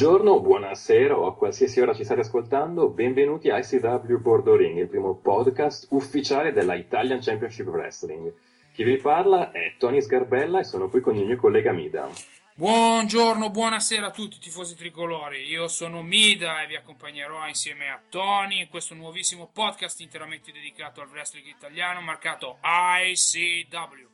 Buongiorno, 0.00 0.40
buonasera 0.40 1.14
o 1.14 1.26
a 1.26 1.36
qualsiasi 1.36 1.78
ora 1.78 1.92
ci 1.92 2.04
state 2.04 2.20
ascoltando, 2.20 2.88
benvenuti 2.88 3.50
a 3.50 3.58
ICW 3.58 4.16
Bordo 4.16 4.56
Ring, 4.56 4.78
il 4.78 4.88
primo 4.88 5.14
podcast 5.14 5.88
ufficiale 5.90 6.54
della 6.54 6.74
Italian 6.74 7.20
Championship 7.20 7.66
Wrestling. 7.66 8.32
Chi 8.72 8.82
vi 8.82 8.96
parla 8.96 9.50
è 9.50 9.74
Tony 9.78 10.00
Sgarbella 10.00 10.60
e 10.60 10.64
sono 10.64 10.88
qui 10.88 11.02
con 11.02 11.16
il 11.16 11.26
mio 11.26 11.36
collega 11.36 11.72
Mida. 11.72 12.08
Buongiorno, 12.54 13.50
buonasera 13.50 14.06
a 14.06 14.10
tutti 14.10 14.36
i 14.36 14.40
tifosi 14.40 14.74
tricolori. 14.74 15.44
Io 15.44 15.68
sono 15.68 16.00
Mida 16.00 16.62
e 16.62 16.66
vi 16.66 16.76
accompagnerò 16.76 17.46
insieme 17.46 17.90
a 17.90 18.00
Tony 18.08 18.60
in 18.60 18.68
questo 18.70 18.94
nuovissimo 18.94 19.50
podcast 19.52 20.00
interamente 20.00 20.50
dedicato 20.50 21.02
al 21.02 21.10
wrestling 21.10 21.46
italiano 21.46 22.00
marcato 22.00 22.56
ICW. 22.62 24.09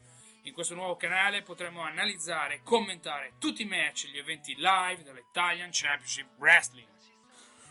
In 0.46 0.52
questo 0.52 0.77
nuovo 0.77 0.95
canale 0.95 1.42
potremo 1.42 1.82
analizzare 1.82 2.54
e 2.54 2.60
commentare 2.62 3.32
tutti 3.41 3.62
i 3.62 3.64
match 3.64 4.04
e 4.04 4.10
gli 4.10 4.18
eventi 4.18 4.54
live 4.54 5.02
dell'Italian 5.02 5.70
Championship 5.73 6.28
Wrestling. 6.38 6.87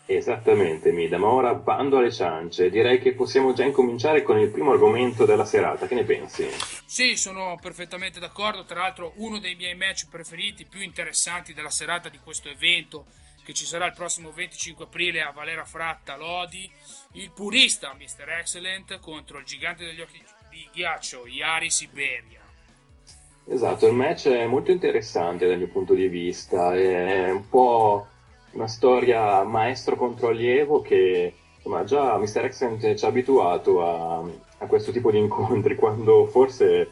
Esattamente, 0.05 0.91
Mida, 0.91 1.17
ma 1.17 1.27
ora 1.27 1.53
bando 1.53 2.00
alle 2.00 2.11
ciance. 2.11 2.69
Direi 2.69 3.00
che 3.00 3.13
possiamo 3.13 3.53
già 3.53 3.63
incominciare 3.63 4.23
con 4.23 4.38
il 4.39 4.52
primo 4.52 4.73
argomento 4.73 5.23
della 5.23 5.45
serata. 5.45 5.88
Che 5.88 5.95
ne 5.95 6.03
pensi? 6.03 6.50
Sì, 6.85 7.16
sono 7.16 7.58
perfettamente 7.61 8.19
d'accordo. 8.19 8.66
Tra 8.66 8.81
l'altro, 8.81 9.13
uno 9.16 9.39
dei 9.39 9.55
miei 9.55 9.75
match 9.75 10.09
preferiti, 10.09 10.66
più 10.66 10.81
interessanti 10.81 11.53
della 11.53 11.69
serata 11.69 12.09
di 12.09 12.19
questo 12.19 12.50
evento, 12.50 13.05
che 13.45 13.53
ci 13.53 13.63
sarà 13.66 13.85
il 13.85 13.94
prossimo 13.94 14.31
25 14.31 14.83
aprile 14.83 15.22
a 15.22 15.31
Valera 15.31 15.63
Fratta 15.63 16.17
Lodi, 16.17 16.69
il 17.13 17.31
purista 17.31 17.94
Mr. 17.94 18.30
Excellent 18.31 19.00
contro 19.00 19.39
il 19.39 19.45
gigante 19.45 19.85
degli 19.85 20.02
occhi 20.02 20.22
di 20.50 20.67
ghiaccio 20.73 21.25
Yari 21.25 21.69
Siberia. 21.69 22.44
Esatto, 23.47 23.85
il 23.85 23.93
match 23.93 24.27
è 24.27 24.45
molto 24.47 24.71
interessante 24.71 25.47
dal 25.47 25.57
mio 25.57 25.67
punto 25.67 25.93
di 25.93 26.07
vista, 26.07 26.73
è 26.75 27.29
un 27.29 27.47
po' 27.47 28.07
una 28.51 28.67
storia 28.67 29.43
maestro 29.43 29.95
contro 29.95 30.29
allievo 30.29 30.81
che 30.81 31.33
insomma, 31.57 31.83
già 31.83 32.17
Mr. 32.17 32.45
Excellent 32.45 32.95
ci 32.95 33.05
ha 33.05 33.07
abituato 33.07 33.85
a, 33.85 34.27
a, 34.57 34.66
questo 34.66 34.91
tipo 34.91 35.11
di 35.11 35.19
incontri 35.19 35.75
quando 35.77 36.25
forse 36.25 36.91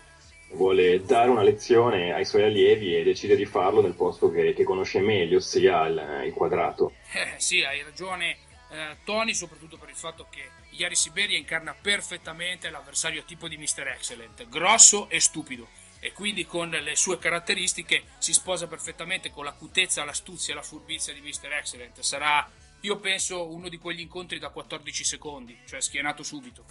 vuole 0.51 1.01
dare 1.03 1.31
una 1.31 1.41
lezione 1.41 2.13
ai 2.13 2.25
suoi 2.25 2.43
allievi 2.43 2.95
e 2.95 3.03
decide 3.03 3.35
di 3.35 3.45
farlo 3.45 3.81
nel 3.81 3.95
posto 3.95 4.29
che, 4.29 4.53
che 4.53 4.63
conosce 4.63 4.99
meglio, 4.99 5.37
ossia 5.37 5.87
il, 5.87 6.21
il 6.25 6.33
quadrato. 6.33 6.93
Eh, 7.13 7.39
sì, 7.39 7.63
hai 7.63 7.81
ragione 7.81 8.37
eh, 8.69 8.97
Tony, 9.03 9.33
soprattutto 9.33 9.77
per 9.77 9.89
il 9.89 9.95
fatto 9.95 10.27
che 10.29 10.49
Yari 10.69 10.95
Siberia 10.95 11.37
incarna 11.37 11.75
perfettamente 11.79 12.69
l'avversario 12.69 13.23
tipo 13.23 13.47
di 13.47 13.57
Mr. 13.57 13.87
Excellent, 13.87 14.47
grosso 14.49 15.09
e 15.09 15.19
stupido 15.19 15.81
e 16.03 16.11
quindi 16.11 16.45
con 16.45 16.69
le 16.69 16.97
sue 16.97 17.17
caratteristiche 17.17 18.03
si 18.17 18.33
sposa 18.33 18.67
perfettamente 18.67 19.31
con 19.31 19.45
l'acutezza, 19.45 20.03
l'astuzia 20.03 20.51
e 20.51 20.57
la 20.57 20.61
furbizia 20.61 21.13
di 21.13 21.21
Mr. 21.21 21.53
Excellent. 21.53 22.01
Sarà, 22.01 22.45
io 22.81 22.97
penso, 22.97 23.49
uno 23.49 23.69
di 23.69 23.77
quegli 23.77 24.01
incontri 24.01 24.37
da 24.37 24.49
14 24.49 25.01
secondi, 25.05 25.57
cioè 25.65 25.79
schienato 25.79 26.21
subito. 26.21 26.65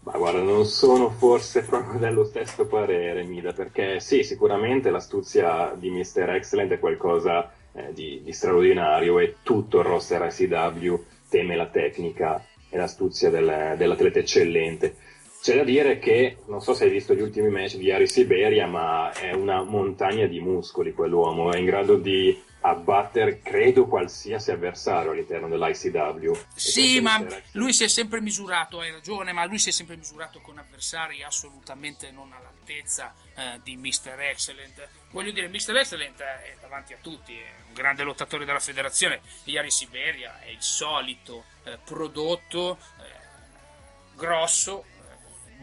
Ma 0.00 0.18
guarda, 0.18 0.42
non 0.42 0.66
sono 0.66 1.08
forse 1.08 1.62
proprio 1.64 1.98
dello 1.98 2.24
stesso 2.24 2.66
parere, 2.66 3.24
Mida, 3.24 3.54
perché 3.54 3.98
sì, 4.00 4.22
sicuramente 4.22 4.90
l'astuzia 4.90 5.72
di 5.74 5.88
Mr. 5.88 6.28
Excellent 6.34 6.72
è 6.72 6.78
qualcosa 6.78 7.50
eh, 7.72 7.94
di, 7.94 8.20
di, 8.22 8.32
straordinario 8.34 9.18
e 9.20 9.36
tutto 9.42 9.78
il 9.78 9.86
roster 9.86 10.28
ICW 10.30 11.02
teme 11.30 11.56
la 11.56 11.68
tecnica 11.68 12.44
e 12.68 12.76
l'astuzia 12.76 13.30
del, 13.30 13.76
dell'atleta 13.78 14.18
eccellente 14.18 14.96
c'è 15.44 15.56
da 15.56 15.64
dire 15.64 15.98
che, 15.98 16.38
non 16.46 16.62
so 16.62 16.72
se 16.72 16.84
hai 16.84 16.90
visto 16.90 17.12
gli 17.14 17.20
ultimi 17.20 17.50
match 17.50 17.76
di 17.76 17.92
Ari 17.92 18.08
Siberia, 18.08 18.66
ma 18.66 19.12
è 19.12 19.34
una 19.34 19.62
montagna 19.62 20.24
di 20.24 20.40
muscoli 20.40 20.94
quell'uomo, 20.94 21.52
è 21.52 21.58
in 21.58 21.66
grado 21.66 21.96
di 21.96 22.42
abbattere, 22.62 23.42
credo, 23.42 23.84
qualsiasi 23.84 24.52
avversario 24.52 25.10
all'interno 25.10 25.46
dell'ICW. 25.46 26.32
Sì, 26.54 26.98
ma 27.02 27.22
lui 27.52 27.74
si 27.74 27.84
è 27.84 27.88
sempre 27.88 28.22
misurato, 28.22 28.80
hai 28.80 28.90
ragione, 28.90 29.32
ma 29.32 29.44
lui 29.44 29.58
si 29.58 29.68
è 29.68 29.72
sempre 29.72 29.96
misurato 29.96 30.40
con 30.40 30.56
avversari 30.56 31.22
assolutamente 31.22 32.10
non 32.10 32.32
all'altezza 32.32 33.12
eh, 33.36 33.60
di 33.62 33.76
Mr. 33.76 34.18
Excellent. 34.18 34.88
Voglio 35.10 35.30
dire, 35.30 35.48
Mr. 35.48 35.76
Excellent 35.76 36.22
è 36.22 36.56
davanti 36.58 36.94
a 36.94 36.98
tutti, 37.02 37.34
è 37.34 37.50
un 37.66 37.74
grande 37.74 38.02
lottatore 38.02 38.46
della 38.46 38.60
federazione. 38.60 39.20
Yari 39.44 39.70
Siberia 39.70 40.40
è 40.40 40.48
il 40.48 40.62
solito 40.62 41.44
eh, 41.64 41.76
prodotto 41.84 42.78
eh, 42.98 43.24
grosso, 44.16 44.84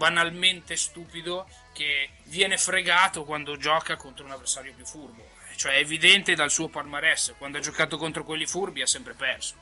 banalmente 0.01 0.75
stupido 0.75 1.45
che 1.73 2.09
viene 2.23 2.57
fregato 2.57 3.23
quando 3.23 3.55
gioca 3.55 3.97
contro 3.97 4.25
un 4.25 4.31
avversario 4.31 4.73
più 4.75 4.83
furbo. 4.83 5.23
Cioè 5.55 5.73
è 5.73 5.77
evidente 5.77 6.33
dal 6.33 6.49
suo 6.49 6.69
palmarès, 6.69 7.35
quando 7.37 7.59
ha 7.59 7.61
giocato 7.61 7.97
contro 7.97 8.23
quelli 8.23 8.47
furbi 8.47 8.81
ha 8.81 8.87
sempre 8.87 9.13
perso. 9.13 9.53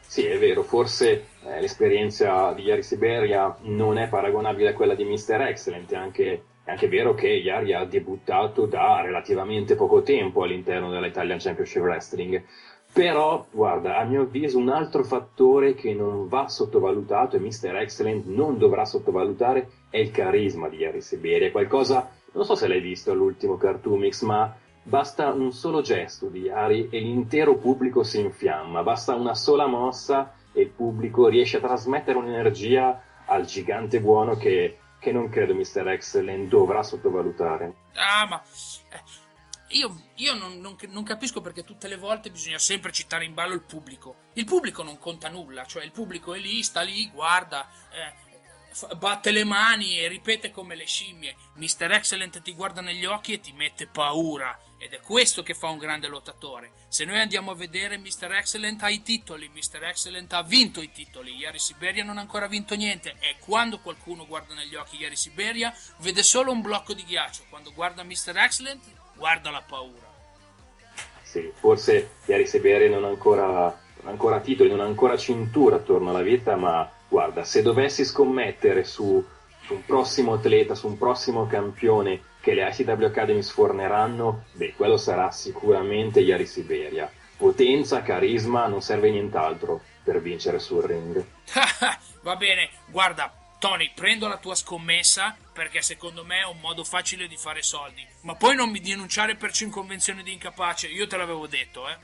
Sì, 0.00 0.26
è 0.26 0.36
vero, 0.36 0.64
forse 0.64 1.28
eh, 1.44 1.60
l'esperienza 1.60 2.52
di 2.54 2.62
Yari 2.62 2.82
Siberia 2.82 3.56
non 3.60 3.98
è 3.98 4.08
paragonabile 4.08 4.70
a 4.70 4.72
quella 4.72 4.96
di 4.96 5.04
Mr. 5.04 5.42
Excellent, 5.42 5.92
è 5.92 5.96
anche, 5.96 6.44
è 6.64 6.70
anche 6.72 6.88
vero 6.88 7.14
che 7.14 7.28
Yari 7.28 7.72
ha 7.72 7.84
debuttato 7.84 8.66
da 8.66 9.00
relativamente 9.00 9.76
poco 9.76 10.02
tempo 10.02 10.42
all'interno 10.42 10.90
dell'Italian 10.90 11.38
Championship 11.38 11.82
Wrestling, 11.82 12.44
però, 12.92 13.46
guarda, 13.50 13.98
a 13.98 14.04
mio 14.04 14.22
avviso 14.22 14.58
un 14.58 14.68
altro 14.68 15.04
fattore 15.04 15.74
che 15.74 15.94
non 15.94 16.26
va 16.28 16.48
sottovalutato 16.48 17.36
e 17.36 17.38
Mr. 17.38 17.76
Excellent 17.76 18.26
non 18.26 18.58
dovrà 18.58 18.84
sottovalutare 18.84 19.68
è 19.90 19.98
il 19.98 20.10
carisma 20.10 20.68
di 20.68 20.84
Harry 20.84 21.00
Siberia. 21.00 21.50
Qualcosa, 21.52 22.10
non 22.32 22.44
so 22.44 22.54
se 22.54 22.66
l'hai 22.66 22.80
visto 22.80 23.12
all'ultimo 23.12 23.56
Cartoon 23.56 24.00
Mix, 24.00 24.22
ma 24.22 24.52
basta 24.82 25.32
un 25.32 25.52
solo 25.52 25.82
gesto 25.82 26.26
di 26.26 26.48
Harry 26.48 26.88
e 26.90 26.98
l'intero 26.98 27.56
pubblico 27.58 28.02
si 28.02 28.20
infiamma. 28.20 28.82
Basta 28.82 29.14
una 29.14 29.34
sola 29.34 29.66
mossa 29.66 30.34
e 30.52 30.62
il 30.62 30.70
pubblico 30.70 31.28
riesce 31.28 31.58
a 31.58 31.60
trasmettere 31.60 32.18
un'energia 32.18 33.02
al 33.26 33.44
gigante 33.44 34.00
buono 34.00 34.36
che, 34.36 34.78
che 34.98 35.12
non 35.12 35.28
credo 35.28 35.54
Mr. 35.54 35.88
Excellent 35.88 36.48
dovrà 36.48 36.82
sottovalutare. 36.82 37.74
Ah, 37.94 38.26
ma... 38.28 38.42
Io, 39.70 40.10
io 40.16 40.34
non, 40.34 40.58
non, 40.60 40.76
non, 40.88 41.04
capisco 41.04 41.40
perché 41.40 41.62
tutte 41.62 41.86
le 41.86 41.96
volte 41.96 42.30
bisogna 42.30 42.58
sempre 42.58 42.90
citare 42.90 43.24
in 43.24 43.34
ballo 43.34 43.54
il 43.54 43.62
pubblico. 43.62 44.16
Il 44.34 44.44
pubblico 44.44 44.82
non 44.82 44.98
conta 44.98 45.28
nulla, 45.28 45.64
cioè 45.64 45.84
il 45.84 45.92
pubblico 45.92 46.34
è 46.34 46.38
lì, 46.40 46.62
sta 46.64 46.80
lì, 46.80 47.08
guarda, 47.10 47.70
eh, 47.92 48.94
batte 48.96 49.30
le 49.30 49.44
mani 49.44 49.98
e 49.98 50.08
ripete 50.08 50.50
come 50.50 50.74
le 50.74 50.86
scimmie. 50.86 51.36
Mr. 51.54 51.92
Excellent 51.92 52.42
ti 52.42 52.52
guarda 52.52 52.80
negli 52.80 53.04
occhi 53.04 53.34
e 53.34 53.40
ti 53.40 53.52
mette 53.52 53.86
paura. 53.86 54.58
Ed 54.78 54.94
è 54.94 55.00
questo 55.00 55.42
che 55.42 55.54
fa 55.54 55.68
un 55.68 55.78
grande 55.78 56.08
lottatore. 56.08 56.72
Se 56.88 57.04
noi 57.04 57.20
andiamo 57.20 57.50
a 57.50 57.54
vedere 57.54 57.98
Mr. 57.98 58.32
Excellent 58.32 58.82
ha 58.82 58.88
i 58.88 59.02
titoli, 59.02 59.50
Mr. 59.50 59.84
Excellent 59.84 60.32
ha 60.32 60.42
vinto 60.42 60.80
i 60.80 60.90
titoli, 60.90 61.36
Ieri 61.36 61.58
Siberia 61.58 62.02
non 62.02 62.16
ha 62.16 62.22
ancora 62.22 62.48
vinto 62.48 62.74
niente 62.74 63.16
e 63.20 63.36
quando 63.38 63.80
qualcuno 63.80 64.26
guarda 64.26 64.54
negli 64.54 64.74
occhi 64.74 64.96
Ieri 64.96 65.16
Siberia 65.16 65.72
vede 65.98 66.22
solo 66.22 66.50
un 66.50 66.62
blocco 66.62 66.94
di 66.94 67.04
ghiaccio. 67.04 67.44
Quando 67.50 67.72
guarda 67.72 68.02
Mr. 68.02 68.36
Excellent 68.36 68.82
guarda 69.20 69.50
la 69.50 69.62
paura. 69.64 70.08
Sì, 71.20 71.52
forse 71.54 72.08
Yari 72.24 72.46
Seberi 72.46 72.88
non 72.88 73.04
ha 73.04 73.08
ancora, 73.08 73.78
ancora 74.04 74.40
titoli, 74.40 74.70
non 74.70 74.80
ha 74.80 74.84
ancora 74.84 75.18
cintura 75.18 75.76
attorno 75.76 76.08
alla 76.08 76.22
vita, 76.22 76.56
ma 76.56 76.90
guarda, 77.06 77.44
se 77.44 77.60
dovessi 77.60 78.06
scommettere 78.06 78.82
su, 78.82 79.22
su 79.62 79.74
un 79.74 79.84
prossimo 79.84 80.32
atleta, 80.32 80.74
su 80.74 80.86
un 80.86 80.96
prossimo 80.96 81.46
campione 81.46 82.22
che 82.40 82.54
le 82.54 82.66
ICW 82.66 83.04
Academy 83.04 83.42
sforneranno, 83.42 84.44
beh, 84.52 84.72
quello 84.74 84.96
sarà 84.96 85.30
sicuramente 85.30 86.20
Yari 86.20 86.46
Siberia. 86.46 87.12
Potenza, 87.36 88.02
carisma, 88.02 88.66
non 88.66 88.80
serve 88.80 89.10
nient'altro 89.10 89.82
per 90.02 90.22
vincere 90.22 90.58
sul 90.58 90.82
ring. 90.82 91.22
Va 92.22 92.36
bene, 92.36 92.70
guarda, 92.86 93.32
Tony, 93.58 93.92
prendo 93.94 94.26
la 94.26 94.38
tua 94.38 94.54
scommessa 94.54 95.36
perché 95.60 95.82
secondo 95.82 96.24
me 96.24 96.40
è 96.40 96.46
un 96.46 96.58
modo 96.58 96.84
facile 96.84 97.28
di 97.28 97.36
fare 97.36 97.60
soldi. 97.60 98.02
Ma 98.22 98.34
poi 98.34 98.56
non 98.56 98.70
mi 98.70 98.80
denunciare 98.80 99.36
per 99.36 99.52
circonvenzione 99.52 100.22
di 100.22 100.32
incapace, 100.32 100.86
io 100.86 101.06
te 101.06 101.18
l'avevo 101.18 101.46
detto, 101.46 101.86
eh. 101.86 101.98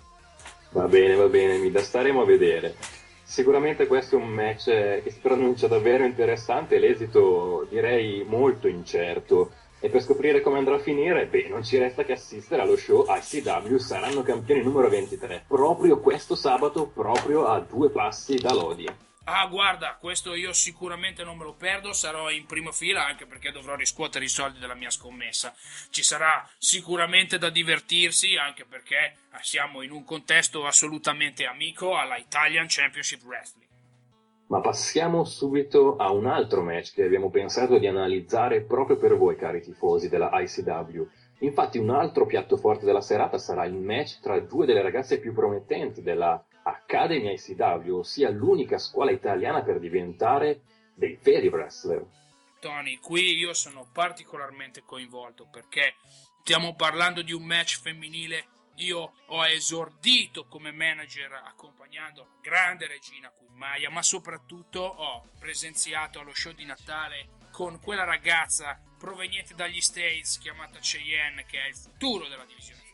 Va 0.72 0.86
bene, 0.86 1.14
va 1.14 1.26
bene, 1.28 1.56
mi 1.56 1.70
da 1.70 1.80
staremo 1.80 2.20
a 2.20 2.26
vedere. 2.26 2.76
Sicuramente 3.22 3.86
questo 3.86 4.18
è 4.18 4.20
un 4.20 4.28
match 4.28 4.64
che 4.64 5.10
si 5.10 5.20
pronuncia 5.22 5.68
davvero 5.68 6.04
interessante, 6.04 6.78
l'esito 6.78 7.66
direi 7.70 8.26
molto 8.28 8.68
incerto. 8.68 9.52
E 9.80 9.88
per 9.88 10.02
scoprire 10.02 10.42
come 10.42 10.58
andrà 10.58 10.74
a 10.74 10.80
finire, 10.80 11.24
beh, 11.24 11.48
non 11.48 11.64
ci 11.64 11.78
resta 11.78 12.04
che 12.04 12.12
assistere 12.12 12.60
allo 12.60 12.76
show 12.76 13.06
ICW 13.08 13.78
saranno 13.78 14.20
campioni 14.22 14.62
numero 14.62 14.90
23, 14.90 15.46
proprio 15.48 15.98
questo 16.00 16.34
sabato, 16.34 16.88
proprio 16.88 17.46
a 17.46 17.58
due 17.60 17.88
passi 17.88 18.36
da 18.36 18.52
Lodi. 18.52 18.86
Ah, 19.28 19.48
guarda, 19.48 19.96
questo 19.98 20.34
io 20.34 20.52
sicuramente 20.52 21.24
non 21.24 21.36
me 21.36 21.42
lo 21.42 21.54
perdo, 21.54 21.92
sarò 21.92 22.30
in 22.30 22.46
prima 22.46 22.70
fila 22.70 23.04
anche 23.04 23.26
perché 23.26 23.50
dovrò 23.50 23.74
riscuotere 23.74 24.24
i 24.24 24.28
soldi 24.28 24.60
della 24.60 24.76
mia 24.76 24.90
scommessa. 24.90 25.52
Ci 25.90 26.04
sarà 26.04 26.48
sicuramente 26.58 27.36
da 27.36 27.50
divertirsi 27.50 28.36
anche 28.36 28.64
perché 28.64 29.16
siamo 29.40 29.82
in 29.82 29.90
un 29.90 30.04
contesto 30.04 30.64
assolutamente 30.64 31.44
amico 31.44 31.96
alla 31.96 32.16
Italian 32.16 32.66
Championship 32.68 33.24
Wrestling. 33.24 33.68
Ma 34.46 34.60
passiamo 34.60 35.24
subito 35.24 35.96
a 35.96 36.12
un 36.12 36.26
altro 36.26 36.62
match 36.62 36.94
che 36.94 37.02
abbiamo 37.02 37.28
pensato 37.28 37.78
di 37.78 37.88
analizzare 37.88 38.62
proprio 38.62 38.96
per 38.96 39.16
voi, 39.16 39.34
cari 39.34 39.60
tifosi 39.60 40.08
della 40.08 40.30
ICW. 40.32 41.04
Infatti 41.40 41.78
un 41.78 41.90
altro 41.90 42.26
piatto 42.26 42.56
forte 42.56 42.86
della 42.86 43.00
serata 43.00 43.38
sarà 43.38 43.64
il 43.64 43.74
match 43.74 44.20
tra 44.20 44.38
due 44.38 44.66
delle 44.66 44.82
ragazze 44.82 45.18
più 45.18 45.34
promettenti 45.34 46.00
della 46.00 46.45
Academy 46.68 47.32
ICW, 47.34 47.98
ossia 47.98 48.30
l'unica 48.30 48.78
scuola 48.78 49.12
italiana 49.12 49.62
per 49.62 49.78
diventare 49.78 50.62
dei 50.94 51.18
veri 51.22 51.48
wrestler. 51.48 52.04
Tony, 52.58 52.98
qui 52.98 53.36
io 53.36 53.54
sono 53.54 53.88
particolarmente 53.92 54.82
coinvolto 54.82 55.46
perché 55.50 55.94
stiamo 56.42 56.74
parlando 56.74 57.22
di 57.22 57.32
un 57.32 57.44
match 57.44 57.80
femminile 57.80 58.46
io 58.76 59.12
ho 59.26 59.46
esordito 59.46 60.46
come 60.48 60.70
manager 60.70 61.32
accompagnando 61.32 62.20
la 62.22 62.28
grande 62.42 62.86
regina 62.86 63.30
Quimaya, 63.30 63.88
ma 63.88 64.02
soprattutto 64.02 64.80
ho 64.80 65.30
presenziato 65.38 66.20
allo 66.20 66.34
show 66.34 66.52
di 66.52 66.64
Natale 66.64 67.28
con 67.52 67.80
quella 67.80 68.04
ragazza 68.04 68.78
proveniente 68.98 69.54
dagli 69.54 69.80
States 69.80 70.38
chiamata 70.38 70.78
Cheyenne, 70.78 71.46
che 71.46 71.62
è 71.62 71.68
il 71.68 71.76
futuro 71.76 72.28
della 72.28 72.44
divisione. 72.44 72.85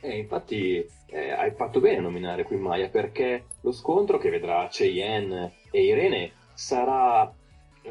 Eh, 0.00 0.18
infatti 0.18 0.86
eh, 1.06 1.30
hai 1.30 1.52
fatto 1.52 1.80
bene 1.80 1.98
a 1.98 2.02
nominare 2.02 2.44
Quimaya 2.44 2.88
perché 2.88 3.46
lo 3.62 3.72
scontro 3.72 4.18
che 4.18 4.30
vedrà 4.30 4.68
Cheyenne 4.70 5.56
e 5.70 5.84
Irene 5.84 6.32
sarà 6.54 7.32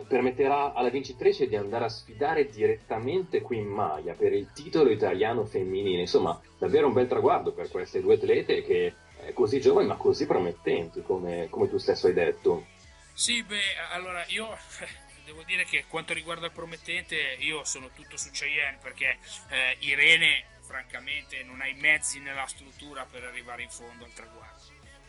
permetterà 0.05 0.73
alla 0.73 0.89
vincitrice 0.89 1.47
di 1.47 1.55
andare 1.55 1.85
a 1.85 1.89
sfidare 1.89 2.49
direttamente 2.49 3.41
qui 3.41 3.61
Maya 3.61 4.13
per 4.13 4.33
il 4.33 4.51
titolo 4.53 4.91
italiano 4.91 5.45
femminile. 5.45 6.01
Insomma, 6.01 6.39
davvero 6.57 6.87
un 6.87 6.93
bel 6.93 7.07
traguardo 7.07 7.53
per 7.53 7.69
queste 7.69 8.01
due 8.01 8.15
atlete 8.15 8.63
che 8.63 8.93
eh, 9.21 9.33
così 9.33 9.59
giovani 9.59 9.87
ma 9.87 9.95
così 9.95 10.25
promettenti, 10.25 11.01
come, 11.01 11.47
come 11.49 11.69
tu 11.69 11.77
stesso 11.77 12.07
hai 12.07 12.13
detto. 12.13 12.67
Sì, 13.13 13.41
beh, 13.43 13.77
allora 13.93 14.23
io 14.27 14.47
devo 15.25 15.43
dire 15.43 15.65
che 15.65 15.85
quanto 15.87 16.13
riguarda 16.13 16.45
il 16.45 16.51
promettente 16.51 17.15
io 17.39 17.63
sono 17.63 17.89
tutto 17.93 18.17
su 18.17 18.29
Cheyenne 18.31 18.77
perché 18.81 19.17
eh, 19.49 19.77
Irene 19.79 20.55
francamente 20.67 21.41
non 21.43 21.61
ha 21.61 21.67
i 21.67 21.75
mezzi 21.75 22.19
nella 22.19 22.45
struttura 22.45 23.05
per 23.05 23.23
arrivare 23.23 23.63
in 23.63 23.69
fondo 23.69 24.03
al 24.03 24.13
traguardo 24.13 24.47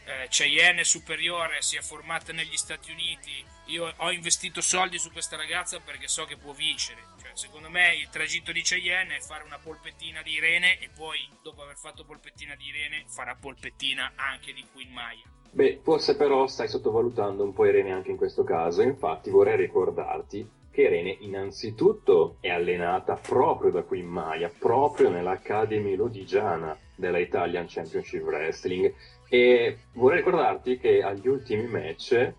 eh, 0.09 0.29
Cheyenne 0.29 0.81
è 0.81 0.85
superiore, 0.85 1.61
si 1.61 1.77
è 1.77 1.83
formata 1.83 2.33
negli 2.33 2.57
Stati 2.57 2.91
Uniti. 2.91 3.45
Io 3.67 3.93
ho 3.95 4.11
investito 4.11 4.63
soldi 4.63 4.99
su 4.99 5.13
questa 5.13 5.37
ragazza 5.37 5.81
perché 5.81 6.09
so 6.09 6.25
che 6.25 6.39
può 6.39 6.53
vincere. 6.53 7.03
Cioè, 7.21 7.33
secondo 7.35 7.69
me 7.69 7.95
il 7.95 8.09
tragitto 8.09 8.51
di 8.51 8.63
Cheyenne 8.63 9.17
è 9.17 9.21
fare 9.21 9.45
una 9.45 9.59
polpettina 9.63 10.23
di 10.23 10.33
Irene 10.33 10.81
e 10.81 10.89
poi, 10.97 11.19
dopo 11.43 11.63
aver 11.63 11.77
fatto 11.77 12.05
polpettina 12.05 12.55
di 12.55 12.65
Irene, 12.65 13.05
farà 13.07 13.37
polpettina 13.39 14.13
anche 14.17 14.55
di 14.55 14.67
Queen 14.73 14.91
Maya. 14.91 15.25
Beh, 15.51 15.81
forse 15.83 16.17
però 16.17 16.47
stai 16.47 16.69
sottovalutando 16.69 17.43
un 17.43 17.53
po' 17.53 17.67
Irene 17.67 17.93
anche 17.93 18.11
in 18.11 18.17
questo 18.17 18.45
caso. 18.45 18.81
Infatti 18.81 19.29
vorrei 19.29 19.57
ricordarti 19.57 20.57
che 20.71 20.83
Irene 20.83 21.17
innanzitutto 21.21 22.37
è 22.41 22.51
allenata 22.51 23.15
proprio 23.15 23.71
da 23.71 23.83
Queen 23.83 24.07
Maya, 24.07 24.51
proprio 24.57 25.11
nell'Academy 25.11 25.97
Lodigiana 25.97 26.77
della 26.95 27.19
Italian 27.19 27.67
Championship 27.69 28.23
Wrestling 28.25 28.95
e 29.29 29.79
vorrei 29.95 30.19
ricordarti 30.19 30.79
che 30.79 31.03
agli 31.03 31.29
ultimi 31.29 31.67
match, 31.67 32.33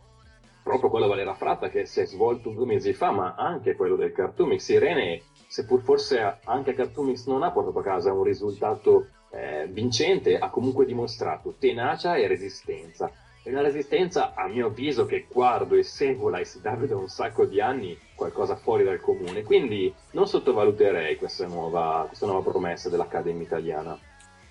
proprio 0.63 0.89
quello 0.89 1.07
Valera 1.07 1.35
Fratta 1.35 1.69
che 1.69 1.85
si 1.85 2.01
è 2.01 2.05
svolto 2.05 2.49
due 2.49 2.65
mesi 2.65 2.93
fa, 2.93 3.11
ma 3.11 3.35
anche 3.35 3.75
quello 3.75 3.95
del 3.95 4.11
Cartoomix, 4.11 4.67
Irene, 4.69 5.21
seppur 5.47 5.81
forse 5.81 6.39
anche 6.43 6.73
Cartoomix 6.73 7.25
non 7.27 7.43
ha 7.43 7.51
portato 7.51 7.79
a 7.79 7.83
casa 7.83 8.13
un 8.13 8.23
risultato 8.23 9.07
eh, 9.31 9.67
vincente, 9.69 10.37
ha 10.37 10.49
comunque 10.49 10.85
dimostrato 10.85 11.55
tenacia 11.59 12.15
e 12.15 12.27
resistenza. 12.27 13.11
E 13.43 13.51
una 13.51 13.61
resistenza, 13.61 14.33
a 14.35 14.47
mio 14.47 14.67
avviso, 14.67 15.05
che 15.05 15.27
guardo 15.29 15.75
e 15.75 15.83
seguo 15.83 16.29
la 16.29 16.39
ICW 16.39 16.85
da 16.85 16.97
un 16.97 17.07
sacco 17.07 17.45
di 17.45 17.61
anni, 17.61 17.97
qualcosa 18.15 18.55
fuori 18.55 18.83
dal 18.83 18.99
comune. 18.99 19.43
Quindi 19.43 19.93
non 20.11 20.27
sottovaluterei 20.27 21.15
questa 21.15 21.47
nuova, 21.47 22.05
questa 22.07 22.25
nuova 22.25 22.49
promessa 22.49 22.89
dell'Accademia 22.89 23.43
italiana. 23.43 23.97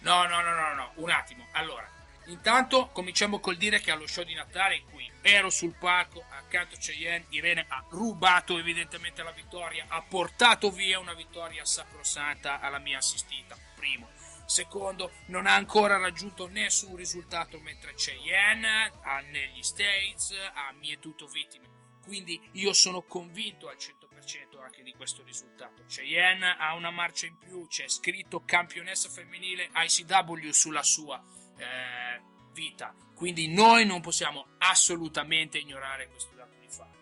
No, 0.01 0.23
no, 0.27 0.41
no, 0.41 0.55
no, 0.55 0.75
no, 0.75 0.91
un 0.97 1.11
attimo. 1.11 1.45
Allora, 1.53 1.87
Intanto 2.29 2.91
cominciamo 2.93 3.41
col 3.41 3.57
dire 3.57 3.81
che 3.81 3.91
allo 3.91 4.07
show 4.07 4.23
di 4.23 4.35
Natale 4.35 4.83
cui 4.91 5.11
ero 5.23 5.49
sul 5.49 5.75
palco 5.79 6.23
accanto 6.29 6.75
a 6.75 6.79
Cheyenne, 6.79 7.25
Irene 7.31 7.65
ha 7.69 7.83
rubato 7.89 8.59
evidentemente 8.59 9.23
la 9.23 9.31
vittoria, 9.31 9.87
ha 9.89 10.03
portato 10.03 10.71
via 10.71 10.99
una 10.99 11.15
vittoria 11.15 11.65
sacrosanta 11.65 12.61
alla 12.61 12.79
mia 12.79 12.99
assistita, 12.99 13.57
primo. 13.75 14.09
Secondo, 14.49 15.13
non 15.27 15.47
ha 15.47 15.55
ancora 15.55 15.99
raggiunto 15.99 16.49
nessun 16.49 16.97
risultato 16.97 17.61
mentre 17.61 17.93
Cheyenne 17.93 18.93
ha 19.03 19.21
negli 19.21 19.63
States 19.63 20.33
ha 20.55 20.73
mietuto 20.73 21.27
vittime. 21.27 21.69
Quindi 22.03 22.41
io 22.53 22.73
sono 22.73 23.03
convinto 23.03 23.69
al 23.69 23.77
100% 23.77 24.59
anche 24.63 24.83
di 24.83 24.95
questo 24.95 25.23
risultato. 25.23 25.85
Cheyenne 25.87 26.57
ha 26.59 26.75
una 26.75 26.91
marcia 26.91 27.27
in 27.27 27.37
più, 27.37 27.67
c'è 27.67 27.89
scritto 27.89 28.43
campionessa 28.43 29.11
femminile 29.11 29.69
ICW 29.75 30.51
sulla 30.51 30.83
sua 30.83 31.23
eh, 31.59 32.23
vita. 32.55 32.95
Quindi 33.15 33.49
noi 33.49 33.85
non 33.85 34.01
possiamo 34.01 34.47
assolutamente 34.61 35.59
ignorare 35.59 36.09
questo 36.09 36.35
dato 36.35 36.57
di 36.59 36.69
fatto. 36.71 36.97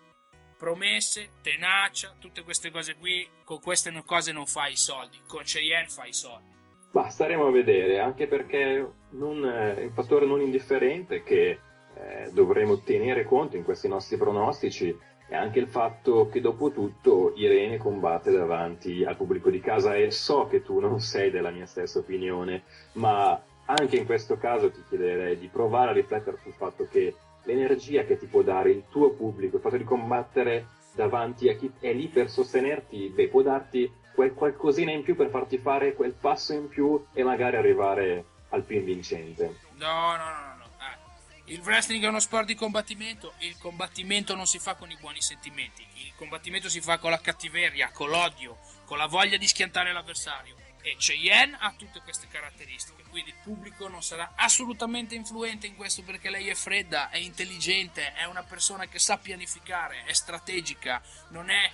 Promesse, 0.58 1.34
tenacia, 1.42 2.16
tutte 2.18 2.42
queste 2.42 2.72
cose 2.72 2.96
qui, 2.96 3.30
con 3.44 3.60
queste 3.60 3.92
cose 4.02 4.32
non 4.32 4.48
fai 4.48 4.72
i 4.72 4.76
soldi, 4.76 5.22
con 5.28 5.44
Cheyenne 5.44 5.88
fai 5.88 6.08
i 6.08 6.12
soldi. 6.12 6.55
Ma 6.92 7.08
staremo 7.08 7.46
a 7.46 7.50
vedere, 7.50 7.98
anche 7.98 8.26
perché 8.26 8.86
non, 9.10 9.44
è 9.44 9.82
un 9.84 9.92
fattore 9.92 10.26
non 10.26 10.40
indifferente 10.40 11.22
che 11.22 11.58
eh, 11.94 12.30
dovremo 12.32 12.80
tenere 12.80 13.24
conto 13.24 13.56
in 13.56 13.64
questi 13.64 13.88
nostri 13.88 14.16
pronostici 14.16 14.96
è 15.28 15.34
anche 15.34 15.58
il 15.58 15.66
fatto 15.66 16.28
che 16.28 16.40
dopo 16.40 16.70
tutto 16.70 17.32
Irene 17.34 17.78
combatte 17.78 18.30
davanti 18.30 19.04
al 19.04 19.16
pubblico 19.16 19.50
di 19.50 19.60
casa 19.60 19.96
e 19.96 20.10
so 20.12 20.46
che 20.46 20.62
tu 20.62 20.78
non 20.78 21.00
sei 21.00 21.30
della 21.30 21.50
mia 21.50 21.66
stessa 21.66 21.98
opinione, 21.98 22.62
ma 22.92 23.40
anche 23.64 23.96
in 23.96 24.06
questo 24.06 24.36
caso 24.36 24.70
ti 24.70 24.82
chiederei 24.88 25.36
di 25.36 25.48
provare 25.48 25.90
a 25.90 25.94
riflettere 25.94 26.38
sul 26.40 26.52
fatto 26.52 26.86
che 26.88 27.14
l'energia 27.42 28.04
che 28.04 28.16
ti 28.16 28.26
può 28.26 28.42
dare 28.42 28.70
il 28.70 28.84
tuo 28.88 29.10
pubblico, 29.10 29.56
il 29.56 29.62
fatto 29.62 29.76
di 29.76 29.84
combattere 29.84 30.68
davanti 30.94 31.48
a 31.48 31.56
chi 31.56 31.72
è 31.80 31.92
lì 31.92 32.06
per 32.06 32.30
sostenerti, 32.30 33.08
beh, 33.08 33.28
può 33.28 33.42
darti 33.42 33.90
quel 34.16 34.32
qualcosina 34.32 34.90
in 34.90 35.02
più 35.02 35.14
per 35.14 35.28
farti 35.28 35.58
fare 35.58 35.92
quel 35.92 36.12
passo 36.12 36.54
in 36.54 36.68
più 36.68 37.06
e 37.12 37.22
magari 37.22 37.56
arrivare 37.56 38.24
al 38.48 38.62
più 38.62 38.82
vincente. 38.82 39.60
No, 39.74 40.16
no, 40.16 40.24
no, 40.24 40.54
no. 40.56 40.70
Ah, 40.78 40.96
il 41.44 41.60
wrestling 41.60 42.02
è 42.02 42.08
uno 42.08 42.18
sport 42.18 42.46
di 42.46 42.54
combattimento, 42.54 43.34
il 43.40 43.58
combattimento 43.58 44.34
non 44.34 44.46
si 44.46 44.58
fa 44.58 44.74
con 44.74 44.90
i 44.90 44.96
buoni 44.98 45.20
sentimenti, 45.20 45.86
il 45.96 46.14
combattimento 46.16 46.70
si 46.70 46.80
fa 46.80 46.96
con 46.96 47.10
la 47.10 47.20
cattiveria, 47.20 47.90
con 47.90 48.08
l'odio, 48.08 48.56
con 48.86 48.96
la 48.96 49.06
voglia 49.06 49.36
di 49.36 49.46
schiantare 49.46 49.92
l'avversario. 49.92 50.56
E 50.80 50.96
Cheyenne 50.96 51.56
ha 51.60 51.74
tutte 51.76 52.00
queste 52.02 52.26
caratteristiche, 52.28 53.02
quindi 53.10 53.30
il 53.30 53.36
pubblico 53.42 53.86
non 53.88 54.02
sarà 54.02 54.32
assolutamente 54.36 55.14
influente 55.14 55.66
in 55.66 55.76
questo 55.76 56.02
perché 56.04 56.30
lei 56.30 56.48
è 56.48 56.54
fredda, 56.54 57.10
è 57.10 57.18
intelligente, 57.18 58.14
è 58.14 58.24
una 58.24 58.44
persona 58.44 58.86
che 58.86 58.98
sa 58.98 59.18
pianificare, 59.18 60.04
è 60.04 60.12
strategica, 60.14 61.02
non 61.30 61.50
è 61.50 61.70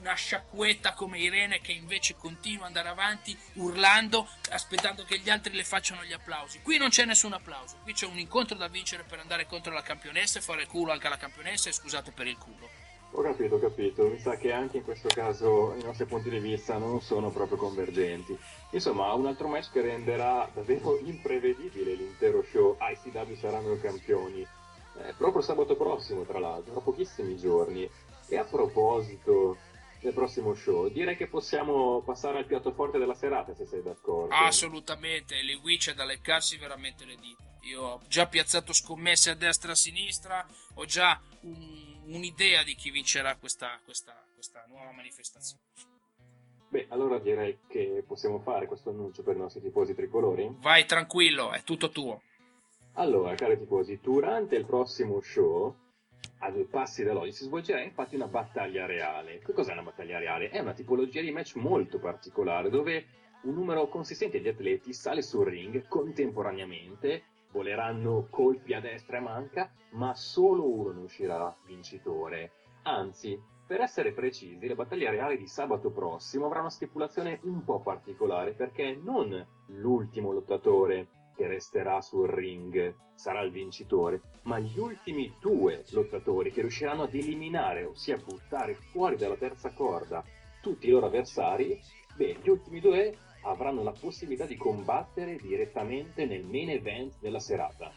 una 0.00 0.14
sciacquetta 0.14 0.94
come 0.94 1.18
Irene 1.18 1.60
che 1.60 1.72
invece 1.72 2.16
continua 2.16 2.66
ad 2.66 2.76
andare 2.76 2.88
avanti 2.88 3.36
urlando, 3.54 4.28
aspettando 4.50 5.04
che 5.04 5.18
gli 5.18 5.30
altri 5.30 5.54
le 5.54 5.64
facciano 5.64 6.04
gli 6.04 6.12
applausi. 6.12 6.60
Qui 6.62 6.78
non 6.78 6.88
c'è 6.88 7.04
nessun 7.04 7.32
applauso, 7.32 7.78
qui 7.82 7.92
c'è 7.92 8.06
un 8.06 8.18
incontro 8.18 8.56
da 8.56 8.68
vincere 8.68 9.04
per 9.04 9.18
andare 9.18 9.46
contro 9.46 9.72
la 9.72 9.82
campionessa 9.82 10.38
e 10.38 10.42
fare 10.42 10.66
culo 10.66 10.92
anche 10.92 11.06
alla 11.06 11.16
campionessa 11.16 11.68
e 11.68 11.72
scusate 11.72 12.12
per 12.12 12.26
il 12.26 12.38
culo. 12.38 12.68
Ho 13.12 13.22
capito, 13.22 13.54
ho 13.54 13.58
capito. 13.58 14.06
Mi 14.08 14.18
sa 14.18 14.36
che 14.36 14.52
anche 14.52 14.78
in 14.78 14.84
questo 14.84 15.08
caso 15.08 15.74
i 15.78 15.82
nostri 15.82 16.04
punti 16.04 16.28
di 16.28 16.38
vista 16.38 16.76
non 16.76 17.00
sono 17.00 17.30
proprio 17.30 17.56
convergenti. 17.56 18.36
Insomma, 18.72 19.12
un 19.14 19.26
altro 19.26 19.48
match 19.48 19.72
che 19.72 19.80
renderà 19.80 20.50
davvero 20.52 20.98
imprevedibile 20.98 21.94
l'intero 21.94 22.44
show. 22.50 22.76
ICW 22.78 23.34
saranno 23.36 23.78
campioni. 23.80 24.42
Eh, 24.42 25.14
proprio 25.16 25.40
sabato 25.40 25.76
prossimo, 25.76 26.24
tra 26.24 26.38
l'altro, 26.38 26.72
tra 26.72 26.80
pochissimi 26.82 27.38
giorni. 27.38 27.88
E 28.28 28.36
a 28.36 28.44
proposito 28.44 29.56
del 30.06 30.14
prossimo 30.14 30.54
show, 30.54 30.88
direi 30.88 31.16
che 31.16 31.26
possiamo 31.26 32.00
passare 32.02 32.38
al 32.38 32.46
piatto 32.46 32.72
forte 32.72 32.98
della 32.98 33.14
serata, 33.14 33.54
se 33.54 33.66
sei 33.66 33.82
d'accordo. 33.82 34.34
Assolutamente, 34.34 35.40
lì 35.42 35.54
qui 35.56 35.76
c'è 35.76 35.94
da 35.94 36.04
leccarsi 36.04 36.56
veramente 36.56 37.04
le 37.04 37.16
dita. 37.16 37.44
Io 37.62 37.82
ho 37.82 38.00
già 38.08 38.26
piazzato 38.26 38.72
scommesse 38.72 39.30
a 39.30 39.34
destra 39.34 39.70
e 39.70 39.72
a 39.72 39.76
sinistra, 39.76 40.46
ho 40.74 40.84
già 40.84 41.20
un 41.40 41.86
un'idea 42.06 42.62
di 42.62 42.74
chi 42.74 42.90
vincerà 42.90 43.36
questa, 43.36 43.78
questa, 43.84 44.14
questa 44.34 44.64
nuova 44.68 44.92
manifestazione. 44.92 45.62
Beh, 46.68 46.86
allora 46.90 47.18
direi 47.18 47.58
che 47.68 48.04
possiamo 48.06 48.40
fare 48.40 48.66
questo 48.66 48.90
annuncio 48.90 49.22
per 49.22 49.36
i 49.36 49.38
nostri 49.38 49.60
tifosi 49.60 49.94
tricolori. 49.94 50.48
Vai 50.58 50.84
tranquillo, 50.84 51.52
è 51.52 51.62
tutto 51.62 51.90
tuo. 51.90 52.22
Allora, 52.94 53.34
cari 53.34 53.58
tifosi, 53.58 53.98
durante 54.02 54.56
il 54.56 54.64
prossimo 54.64 55.20
show, 55.20 55.74
a 56.38 56.50
due 56.50 56.64
passi 56.64 57.04
da 57.04 57.12
Lodi, 57.12 57.32
si 57.32 57.44
svolgerà 57.44 57.82
infatti 57.82 58.14
una 58.14 58.26
battaglia 58.26 58.86
reale. 58.86 59.38
Che 59.38 59.52
cos'è 59.52 59.72
una 59.72 59.82
battaglia 59.82 60.18
reale? 60.18 60.48
È 60.50 60.58
una 60.58 60.72
tipologia 60.72 61.20
di 61.20 61.30
match 61.30 61.56
molto 61.56 61.98
particolare 61.98 62.70
dove 62.70 63.06
un 63.42 63.54
numero 63.54 63.88
consistente 63.88 64.40
di 64.40 64.48
atleti 64.48 64.92
sale 64.92 65.22
sul 65.22 65.46
ring 65.46 65.86
contemporaneamente, 65.88 67.24
voleranno 67.52 68.26
colpi 68.30 68.74
a 68.74 68.80
destra 68.80 69.18
e 69.18 69.20
manca, 69.20 69.70
ma 69.90 70.14
solo 70.14 70.68
uno 70.68 70.92
ne 70.92 71.02
uscirà 71.02 71.56
vincitore. 71.64 72.52
Anzi, 72.82 73.40
per 73.66 73.80
essere 73.80 74.12
precisi, 74.12 74.66
la 74.66 74.74
battaglia 74.74 75.10
reale 75.10 75.36
di 75.36 75.46
sabato 75.46 75.90
prossimo 75.90 76.46
avrà 76.46 76.60
una 76.60 76.70
stipulazione 76.70 77.40
un 77.42 77.64
po' 77.64 77.80
particolare 77.80 78.52
perché 78.52 78.98
non 79.02 79.44
l'ultimo 79.68 80.32
lottatore 80.32 81.08
che 81.36 81.46
resterà 81.46 82.00
sul 82.00 82.28
ring 82.28 82.94
sarà 83.14 83.42
il 83.42 83.52
vincitore, 83.52 84.22
ma 84.42 84.58
gli 84.58 84.78
ultimi 84.78 85.32
due 85.38 85.84
lottatori 85.90 86.50
che 86.50 86.62
riusciranno 86.62 87.02
ad 87.04 87.14
eliminare, 87.14 87.84
ossia 87.84 88.16
buttare 88.16 88.74
fuori 88.74 89.16
dalla 89.16 89.36
terza 89.36 89.72
corda 89.72 90.24
tutti 90.60 90.88
i 90.88 90.90
loro 90.90 91.06
avversari, 91.06 91.78
beh, 92.16 92.38
gli 92.42 92.48
ultimi 92.48 92.80
due 92.80 93.16
avranno 93.42 93.84
la 93.84 93.92
possibilità 93.92 94.46
di 94.46 94.56
combattere 94.56 95.36
direttamente 95.36 96.26
nel 96.26 96.44
main 96.44 96.70
event 96.70 97.14
della 97.20 97.38
serata. 97.38 97.92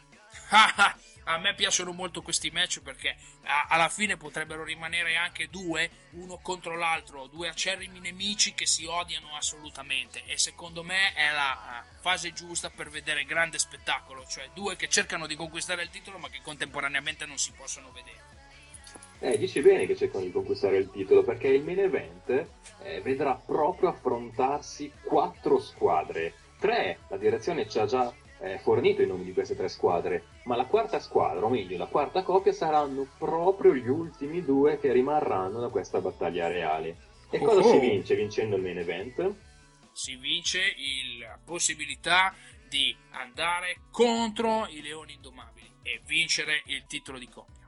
a 1.30 1.38
me 1.38 1.54
piacciono 1.54 1.92
molto 1.92 2.22
questi 2.22 2.50
match 2.50 2.82
perché 2.82 3.16
alla 3.68 3.90
fine 3.90 4.18
potrebbero 4.18 4.64
rimanere 4.64 5.16
anche 5.16 5.48
due, 5.50 5.90
uno 6.12 6.40
contro 6.42 6.76
l'altro, 6.76 7.28
due 7.28 7.48
acerrimi 7.48 8.00
nemici 8.00 8.54
che 8.54 8.66
si 8.66 8.86
odiano 8.86 9.36
assolutamente 9.36 10.24
e 10.26 10.38
secondo 10.38 10.84
me 10.84 11.14
è 11.14 11.32
la 11.32 11.84
fase 12.00 12.34
giusta 12.34 12.70
per 12.70 12.90
vedere 12.90 13.26
grande 13.26 13.60
spettacolo, 13.60 14.26
cioè 14.26 14.50
due 14.54 14.76
che 14.76 14.90
cercano 14.90 15.28
di 15.28 15.36
conquistare 15.36 15.84
il 15.84 15.90
titolo 15.90 16.18
ma 16.18 16.30
che 16.30 16.42
contemporaneamente 16.42 17.26
non 17.26 17.38
si 17.38 17.52
possono 17.56 17.92
vedere. 17.92 18.38
Eh, 19.22 19.38
dici 19.38 19.60
bene 19.62 19.86
che 19.86 19.98
cercano 19.98 20.24
di 20.24 20.32
conquistare 20.32 20.78
il 20.78 20.90
titolo 20.90 21.24
perché 21.24 21.50
il 21.50 21.64
main 21.64 21.80
event 21.80 22.30
eh, 22.84 23.02
vedrà 23.02 23.36
proprio 23.36 23.90
affrontarsi 23.90 24.92
quattro 25.04 25.60
squadre. 25.60 26.34
Tre, 26.58 27.00
la 27.10 27.18
direzione 27.18 27.70
ci 27.70 27.80
ha 27.80 27.86
già 27.86 28.14
eh, 28.40 28.58
fornito 28.60 29.02
i 29.02 29.08
nomi 29.08 29.24
di 29.24 29.34
queste 29.34 29.56
tre 29.56 29.70
squadre, 29.70 30.24
ma 30.44 30.56
la 30.56 30.66
quarta 30.66 31.00
squadra, 31.00 31.46
o 31.46 31.50
meglio 31.50 31.78
la 31.78 31.88
quarta 31.88 32.24
coppia, 32.24 32.54
saranno 32.54 33.08
proprio 33.18 33.74
gli 33.74 33.88
ultimi 33.88 34.44
due 34.44 34.80
che 34.80 34.92
rimarranno 34.92 35.60
da 35.60 35.70
questa 35.70 36.00
battaglia 36.00 36.48
reale. 36.48 37.08
E 37.30 37.40
cosa 37.40 37.60
oh. 37.60 37.72
si 37.72 37.80
vince 37.80 38.16
vincendo 38.16 38.56
il 38.56 38.62
main 38.62 38.78
event? 38.78 39.36
Si 39.92 40.16
vince 40.16 40.60
la 41.20 41.38
possibilità 41.44 42.34
di 42.68 42.96
andare 43.12 43.82
contro 43.92 44.68
i 44.68 44.82
Leoni 44.82 45.14
Indomabili 45.14 45.72
e 45.82 46.02
vincere 46.06 46.62
il 46.66 46.86
titolo 46.88 47.18
di 47.18 47.28
coppia. 47.28 47.68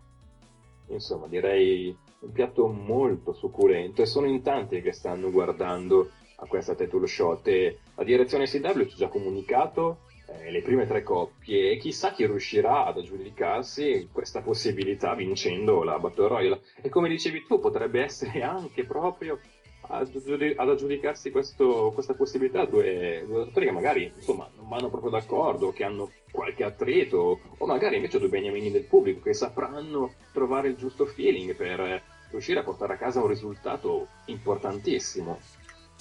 Insomma, 0.88 1.28
direi 1.28 1.96
un 2.20 2.32
piatto 2.32 2.68
molto 2.68 3.34
succulento 3.34 4.02
e 4.02 4.06
sono 4.06 4.28
in 4.28 4.42
tanti 4.42 4.82
che 4.82 4.92
stanno 4.92 5.32
guardando 5.32 6.12
a 6.38 6.46
questa 6.46 6.76
title 6.76 7.08
shot 7.08 7.48
e 7.48 7.80
la 7.96 8.04
direzione 8.04 8.46
CW 8.46 8.86
ci 8.86 8.94
ha 8.94 8.98
già 8.98 9.08
comunicato 9.08 10.02
eh, 10.40 10.52
le 10.52 10.62
prime 10.62 10.88
tre 10.88 11.04
coppie 11.04 11.72
e 11.72 11.78
chissà 11.78 12.12
chi 12.12 12.26
riuscirà 12.26 12.86
ad 12.86 12.98
aggiudicarsi 12.98 14.10
questa 14.12 14.42
possibilità 14.42 15.14
vincendo 15.16 15.84
la 15.84 16.00
Battle 16.00 16.28
Royale. 16.28 16.62
E 16.82 16.90
come 16.90 17.10
dicevi 17.10 17.46
tu, 17.46 17.60
potrebbe 17.60 18.02
essere 18.02 18.42
anche 18.42 18.86
proprio 18.86 19.40
ad, 19.88 20.70
aggiudicarsi 20.70 21.32
questo, 21.32 21.92
questa 21.94 22.14
possibilità 22.14 22.66
due, 22.66 23.26
giocatori 23.28 23.66
che 23.66 23.72
magari 23.72 24.12
insomma, 24.16 24.50
non 24.56 24.68
vanno 24.70 24.90
proprio 24.90 25.12
d'accordo, 25.12 25.72
che 25.72 25.84
hanno 25.84 26.12
qualche 26.32 26.64
attrito, 26.64 27.40
o 27.58 27.66
magari 27.66 27.96
invece 27.96 28.20
due 28.20 28.30
beniamini 28.30 28.72
del 28.72 28.86
pubblico 28.86 29.22
che 29.22 29.34
sapranno 29.34 30.14
trovare 30.32 30.70
il 30.70 30.76
giusto 30.76 31.06
feeling 31.06 31.56
per 31.56 32.02
riuscire 32.30 32.60
a 32.60 32.64
portare 32.64 32.94
a 32.94 32.98
casa 32.98 33.22
un 33.22 33.28
risultato 33.28 34.08
importantissimo. 34.26 35.40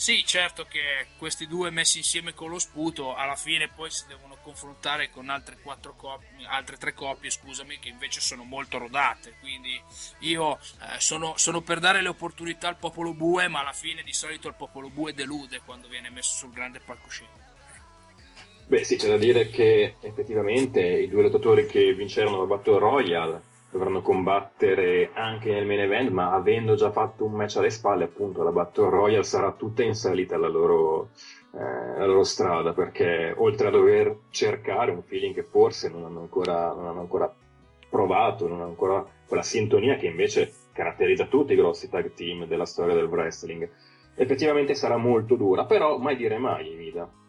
Sì, 0.00 0.24
certo 0.24 0.64
che 0.64 1.08
questi 1.18 1.46
due 1.46 1.68
messi 1.68 1.98
insieme 1.98 2.32
con 2.32 2.48
lo 2.48 2.58
sputo 2.58 3.14
alla 3.14 3.36
fine 3.36 3.68
poi 3.68 3.90
si 3.90 4.06
devono 4.08 4.38
confrontare 4.42 5.10
con 5.10 5.28
altre, 5.28 5.58
coppie, 5.60 6.46
altre 6.46 6.78
tre 6.78 6.94
coppie 6.94 7.28
scusami, 7.28 7.78
che 7.78 7.90
invece 7.90 8.22
sono 8.22 8.44
molto 8.44 8.78
rodate. 8.78 9.34
Quindi 9.40 9.78
io 10.20 10.54
eh, 10.56 10.98
sono, 11.00 11.34
sono, 11.36 11.60
per 11.60 11.80
dare 11.80 12.00
le 12.00 12.08
opportunità 12.08 12.68
al 12.68 12.78
popolo 12.78 13.12
bue, 13.12 13.48
ma 13.48 13.60
alla 13.60 13.74
fine 13.74 14.02
di 14.02 14.14
solito 14.14 14.48
il 14.48 14.54
popolo 14.54 14.88
bue 14.88 15.12
delude 15.12 15.60
quando 15.66 15.86
viene 15.86 16.08
messo 16.08 16.34
sul 16.34 16.50
grande 16.50 16.80
palcoscenico. 16.80 17.38
Beh 18.68 18.84
sì, 18.84 18.96
c'è 18.96 19.08
da 19.08 19.18
dire 19.18 19.50
che 19.50 19.96
effettivamente 20.00 20.80
i 20.80 21.10
due 21.10 21.24
lottatori 21.24 21.66
che 21.66 21.92
vincerono 21.92 22.38
la 22.38 22.46
Battle 22.46 22.78
Royale 22.78 23.42
dovranno 23.70 24.02
combattere 24.02 25.10
anche 25.12 25.52
nel 25.52 25.66
main 25.66 25.80
event, 25.80 26.10
ma 26.10 26.32
avendo 26.32 26.74
già 26.74 26.90
fatto 26.90 27.24
un 27.24 27.32
match 27.32 27.56
alle 27.56 27.70
spalle, 27.70 28.04
appunto 28.04 28.42
la 28.42 28.50
Battle 28.50 28.90
Royale 28.90 29.22
sarà 29.22 29.52
tutta 29.52 29.82
in 29.82 29.94
salita 29.94 30.36
la 30.36 30.48
loro, 30.48 31.10
eh, 31.54 31.98
la 31.98 32.06
loro 32.06 32.24
strada, 32.24 32.72
perché 32.72 33.32
oltre 33.36 33.68
a 33.68 33.70
dover 33.70 34.16
cercare 34.30 34.90
un 34.90 35.02
feeling 35.02 35.34
che 35.34 35.44
forse 35.44 35.88
non 35.88 36.04
hanno 36.04 36.20
ancora, 36.20 36.72
non 36.74 36.86
hanno 36.86 37.00
ancora 37.00 37.32
provato, 37.88 38.48
non 38.48 38.60
hanno 38.60 38.70
ancora 38.70 39.06
quella 39.26 39.42
sintonia 39.42 39.96
che 39.96 40.06
invece 40.06 40.52
caratterizza 40.72 41.26
tutti 41.26 41.52
i 41.52 41.56
grossi 41.56 41.88
tag 41.88 42.12
team 42.12 42.46
della 42.46 42.66
storia 42.66 42.94
del 42.94 43.04
wrestling, 43.04 43.68
effettivamente 44.16 44.74
sarà 44.74 44.96
molto 44.96 45.36
dura, 45.36 45.64
però 45.64 45.96
mai 45.98 46.16
dire 46.16 46.38
mai, 46.38 46.74
Mida 46.74 47.19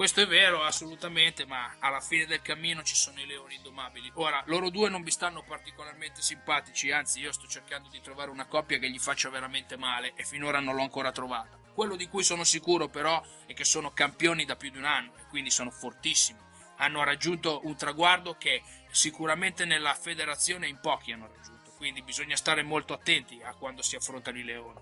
questo 0.00 0.22
è 0.22 0.26
vero, 0.26 0.62
assolutamente, 0.62 1.44
ma 1.44 1.74
alla 1.78 2.00
fine 2.00 2.24
del 2.24 2.40
cammino 2.40 2.82
ci 2.82 2.94
sono 2.94 3.20
i 3.20 3.26
leoni 3.26 3.56
indomabili. 3.56 4.10
Ora, 4.14 4.42
loro 4.46 4.70
due 4.70 4.88
non 4.88 5.02
mi 5.02 5.10
stanno 5.10 5.44
particolarmente 5.46 6.22
simpatici, 6.22 6.90
anzi 6.90 7.20
io 7.20 7.32
sto 7.32 7.46
cercando 7.46 7.90
di 7.90 8.00
trovare 8.00 8.30
una 8.30 8.46
coppia 8.46 8.78
che 8.78 8.88
gli 8.88 8.98
faccia 8.98 9.28
veramente 9.28 9.76
male 9.76 10.12
e 10.14 10.24
finora 10.24 10.58
non 10.58 10.74
l'ho 10.74 10.80
ancora 10.80 11.12
trovata. 11.12 11.58
Quello 11.74 11.96
di 11.96 12.08
cui 12.08 12.22
sono 12.22 12.44
sicuro 12.44 12.88
però 12.88 13.22
è 13.44 13.52
che 13.52 13.64
sono 13.64 13.90
campioni 13.90 14.46
da 14.46 14.56
più 14.56 14.70
di 14.70 14.78
un 14.78 14.86
anno 14.86 15.12
e 15.18 15.26
quindi 15.28 15.50
sono 15.50 15.70
fortissimi. 15.70 16.40
Hanno 16.76 17.04
raggiunto 17.04 17.60
un 17.64 17.76
traguardo 17.76 18.36
che 18.38 18.62
sicuramente 18.90 19.66
nella 19.66 19.92
federazione 19.92 20.66
in 20.66 20.78
pochi 20.80 21.12
hanno 21.12 21.28
raggiunto, 21.30 21.72
quindi 21.76 22.00
bisogna 22.00 22.36
stare 22.36 22.62
molto 22.62 22.94
attenti 22.94 23.38
a 23.44 23.52
quando 23.52 23.82
si 23.82 23.96
affrontano 23.96 24.38
i 24.38 24.44
leoni. 24.44 24.80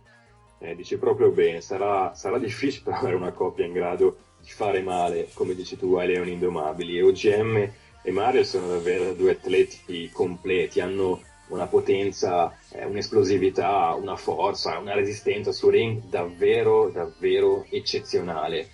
Eh, 0.61 0.77
dice 0.77 0.97
proprio 0.97 1.31
bene, 1.31 1.61
sarà, 1.61 2.15
sarà 2.15 2.39
difficile 2.39 2.85
trovare 2.95 3.17
una 3.17 3.33
coppia 3.33 3.65
in 3.65 3.73
grado 3.73 4.28
fare 4.52 4.81
male, 4.83 5.28
come 5.35 5.55
dici 5.55 5.76
tu, 5.76 5.95
ai 5.95 6.09
Leoni 6.09 6.33
Indomabili. 6.33 6.99
E 6.99 7.02
OGM 7.02 7.71
e 8.02 8.11
Mario 8.11 8.45
sono 8.45 8.69
davvero 8.69 9.12
due 9.12 9.33
atleti 9.33 10.11
completi, 10.12 10.81
hanno 10.81 11.21
una 11.49 11.67
potenza, 11.67 12.55
eh, 12.71 12.85
un'esplosività, 12.85 13.95
una 13.95 14.17
forza, 14.17 14.78
una 14.78 14.95
resistenza 14.95 15.52
su 15.52 15.69
ring 15.69 16.02
davvero, 16.05 16.90
davvero 16.90 17.64
eccezionale. 17.71 18.69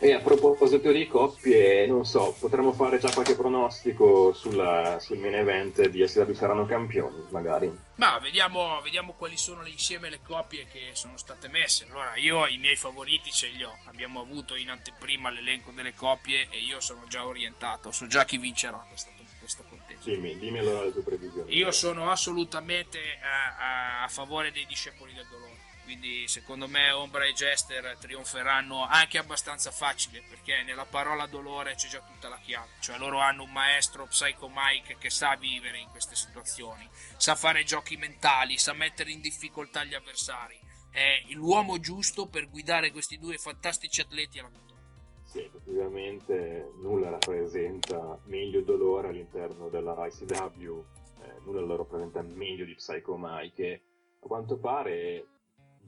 E 0.00 0.12
a 0.12 0.20
proposito 0.20 0.92
di 0.92 1.08
coppie, 1.08 1.84
non 1.88 2.06
so, 2.06 2.32
potremmo 2.38 2.72
fare 2.72 2.98
già 2.98 3.10
qualche 3.10 3.34
pronostico 3.34 4.32
sulla, 4.32 4.98
sul 5.00 5.18
main 5.18 5.34
event 5.34 5.88
di 5.88 6.06
SW 6.06 6.32
saranno 6.34 6.66
campioni, 6.66 7.24
magari. 7.30 7.76
Ma 7.96 8.16
vediamo, 8.20 8.80
vediamo, 8.80 9.14
quali 9.14 9.36
sono 9.36 9.66
insieme 9.66 10.08
le 10.08 10.20
coppie 10.22 10.68
che 10.70 10.90
sono 10.92 11.16
state 11.16 11.48
messe. 11.48 11.86
Allora, 11.90 12.14
io 12.14 12.46
i 12.46 12.58
miei 12.58 12.76
favoriti 12.76 13.32
ce 13.32 13.48
li 13.48 13.64
ho. 13.64 13.76
Abbiamo 13.86 14.20
avuto 14.20 14.54
in 14.54 14.70
anteprima 14.70 15.30
l'elenco 15.30 15.72
delle 15.72 15.94
coppie 15.94 16.46
e 16.48 16.58
io 16.58 16.78
sono 16.78 17.02
già 17.08 17.26
orientato, 17.26 17.90
so 17.90 18.06
già 18.06 18.24
chi 18.24 18.38
vincerà 18.38 18.78
questa, 18.88 19.10
questa 19.40 19.64
contesa. 19.68 19.98
Dimmi, 20.04 20.38
dimmi 20.38 20.60
allora 20.60 20.84
le 20.84 20.92
tue 20.92 21.02
previsioni. 21.02 21.56
Io 21.56 21.72
sono 21.72 22.08
assolutamente 22.08 23.00
a, 23.20 24.02
a, 24.02 24.02
a 24.04 24.08
favore 24.08 24.52
dei 24.52 24.64
discepoli 24.66 25.12
del 25.12 25.26
dolore 25.28 25.47
quindi 25.88 26.28
secondo 26.28 26.68
me 26.68 26.90
Ombra 26.90 27.24
e 27.24 27.32
Jester 27.32 27.96
trionferanno 27.98 28.84
anche 28.84 29.16
abbastanza 29.16 29.70
facile 29.70 30.22
perché 30.28 30.62
nella 30.62 30.84
parola 30.84 31.24
dolore 31.24 31.76
c'è 31.76 31.88
già 31.88 32.02
tutta 32.02 32.28
la 32.28 32.36
chiave, 32.36 32.72
cioè 32.80 32.98
loro 32.98 33.20
hanno 33.20 33.44
un 33.44 33.52
maestro 33.52 34.04
Psycho 34.04 34.50
Mike 34.52 34.98
che 34.98 35.08
sa 35.08 35.34
vivere 35.36 35.78
in 35.78 35.88
queste 35.88 36.14
situazioni, 36.14 36.86
sa 37.16 37.34
fare 37.34 37.64
giochi 37.64 37.96
mentali, 37.96 38.58
sa 38.58 38.74
mettere 38.74 39.12
in 39.12 39.22
difficoltà 39.22 39.82
gli 39.82 39.94
avversari, 39.94 40.60
è 40.90 41.22
l'uomo 41.32 41.80
giusto 41.80 42.28
per 42.28 42.50
guidare 42.50 42.92
questi 42.92 43.16
due 43.16 43.38
fantastici 43.38 44.02
atleti 44.02 44.40
alla 44.40 44.50
vittoria. 44.50 44.84
Sì, 45.24 45.38
effettivamente 45.38 46.70
nulla 46.82 47.08
rappresenta 47.08 48.20
meglio 48.26 48.60
dolore 48.60 49.08
all'interno 49.08 49.70
della 49.70 49.96
ICW, 50.06 50.84
eh, 51.22 51.40
nulla 51.46 51.62
lo 51.62 51.76
rappresenta 51.76 52.20
meglio 52.20 52.66
di 52.66 52.74
Psycho 52.74 53.16
Mike. 53.18 53.82
A 54.20 54.26
quanto 54.26 54.58
pare 54.58 55.37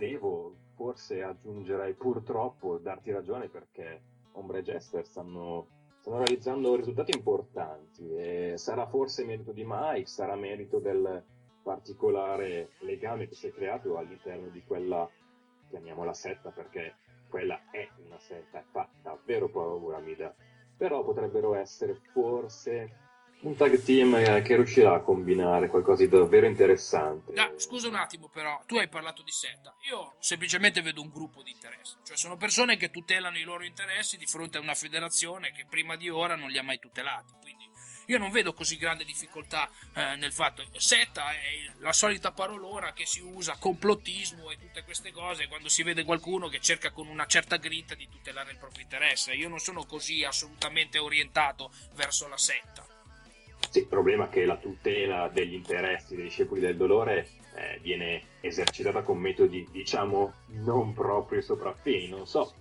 devo 0.00 0.54
forse 0.76 1.22
aggiungerei 1.22 1.92
purtroppo 1.92 2.78
darti 2.78 3.12
ragione 3.12 3.50
perché 3.50 4.00
Ombre 4.32 4.60
e 4.60 4.62
Jester 4.62 5.04
stanno, 5.04 5.66
stanno, 5.98 6.16
realizzando 6.16 6.74
risultati 6.74 7.14
importanti 7.14 8.08
e 8.16 8.54
sarà 8.56 8.86
forse 8.86 9.26
merito 9.26 9.52
di 9.52 9.62
Mike, 9.66 10.06
sarà 10.06 10.36
merito 10.36 10.78
del 10.78 11.22
particolare 11.62 12.70
legame 12.78 13.28
che 13.28 13.34
si 13.34 13.48
è 13.48 13.52
creato 13.52 13.98
all'interno 13.98 14.48
di 14.48 14.62
quella, 14.64 15.06
chiamiamola 15.68 16.14
setta 16.14 16.50
perché 16.50 16.94
quella 17.28 17.60
è 17.70 17.86
una 18.06 18.18
setta, 18.18 18.64
fa 18.70 18.88
davvero 19.02 19.50
paura, 19.50 19.98
mi. 19.98 20.16
Però 20.78 21.04
potrebbero 21.04 21.54
essere 21.54 22.00
forse 22.12 23.09
un 23.42 23.56
tag 23.56 23.82
team 23.82 24.42
che 24.42 24.56
riuscirà 24.56 24.94
a 24.94 25.00
combinare 25.00 25.68
qualcosa 25.68 26.02
di 26.02 26.08
davvero 26.08 26.46
interessante. 26.46 27.32
No, 27.32 27.52
scusa 27.56 27.88
un 27.88 27.94
attimo, 27.94 28.28
però, 28.28 28.62
tu 28.66 28.76
hai 28.76 28.88
parlato 28.88 29.22
di 29.22 29.30
setta. 29.30 29.74
Io 29.88 30.14
semplicemente 30.18 30.82
vedo 30.82 31.00
un 31.00 31.10
gruppo 31.10 31.42
di 31.42 31.50
interessi, 31.50 31.96
cioè 32.04 32.16
sono 32.16 32.36
persone 32.36 32.76
che 32.76 32.90
tutelano 32.90 33.38
i 33.38 33.42
loro 33.42 33.64
interessi 33.64 34.16
di 34.16 34.26
fronte 34.26 34.58
a 34.58 34.60
una 34.60 34.74
federazione 34.74 35.52
che 35.52 35.64
prima 35.68 35.96
di 35.96 36.08
ora 36.08 36.36
non 36.36 36.50
li 36.50 36.58
ha 36.58 36.62
mai 36.62 36.78
tutelati. 36.78 37.32
Quindi 37.40 37.68
io 38.06 38.18
non 38.18 38.32
vedo 38.32 38.52
così 38.52 38.76
grande 38.76 39.04
difficoltà 39.04 39.70
eh, 39.94 40.16
nel 40.16 40.32
fatto. 40.32 40.66
Setta 40.76 41.30
è 41.30 41.72
la 41.78 41.92
solita 41.92 42.32
parolona 42.32 42.92
che 42.92 43.06
si 43.06 43.20
usa, 43.20 43.56
complottismo 43.56 44.50
e 44.50 44.58
tutte 44.58 44.82
queste 44.82 45.12
cose, 45.12 45.46
quando 45.46 45.68
si 45.68 45.84
vede 45.84 46.04
qualcuno 46.04 46.48
che 46.48 46.60
cerca 46.60 46.90
con 46.90 47.06
una 47.06 47.26
certa 47.26 47.56
grinta 47.56 47.94
di 47.94 48.08
tutelare 48.08 48.50
il 48.50 48.58
proprio 48.58 48.82
interesse. 48.82 49.32
Io 49.32 49.48
non 49.48 49.60
sono 49.60 49.84
così 49.84 50.24
assolutamente 50.24 50.98
orientato 50.98 51.72
verso 51.94 52.26
la 52.26 52.36
setta. 52.36 52.89
Sì, 53.70 53.78
il 53.78 53.86
problema 53.86 54.24
è 54.24 54.28
che 54.30 54.44
la 54.44 54.56
tutela 54.56 55.30
degli 55.32 55.54
interessi 55.54 56.16
dei 56.16 56.24
discepoli 56.24 56.60
del 56.60 56.76
dolore 56.76 57.28
eh, 57.54 57.78
viene 57.80 58.20
esercitata 58.40 59.02
con 59.02 59.16
metodi, 59.16 59.64
diciamo, 59.70 60.32
non 60.64 60.92
proprio 60.92 61.40
sopraffini. 61.40 62.08
Non 62.08 62.26
so, 62.26 62.52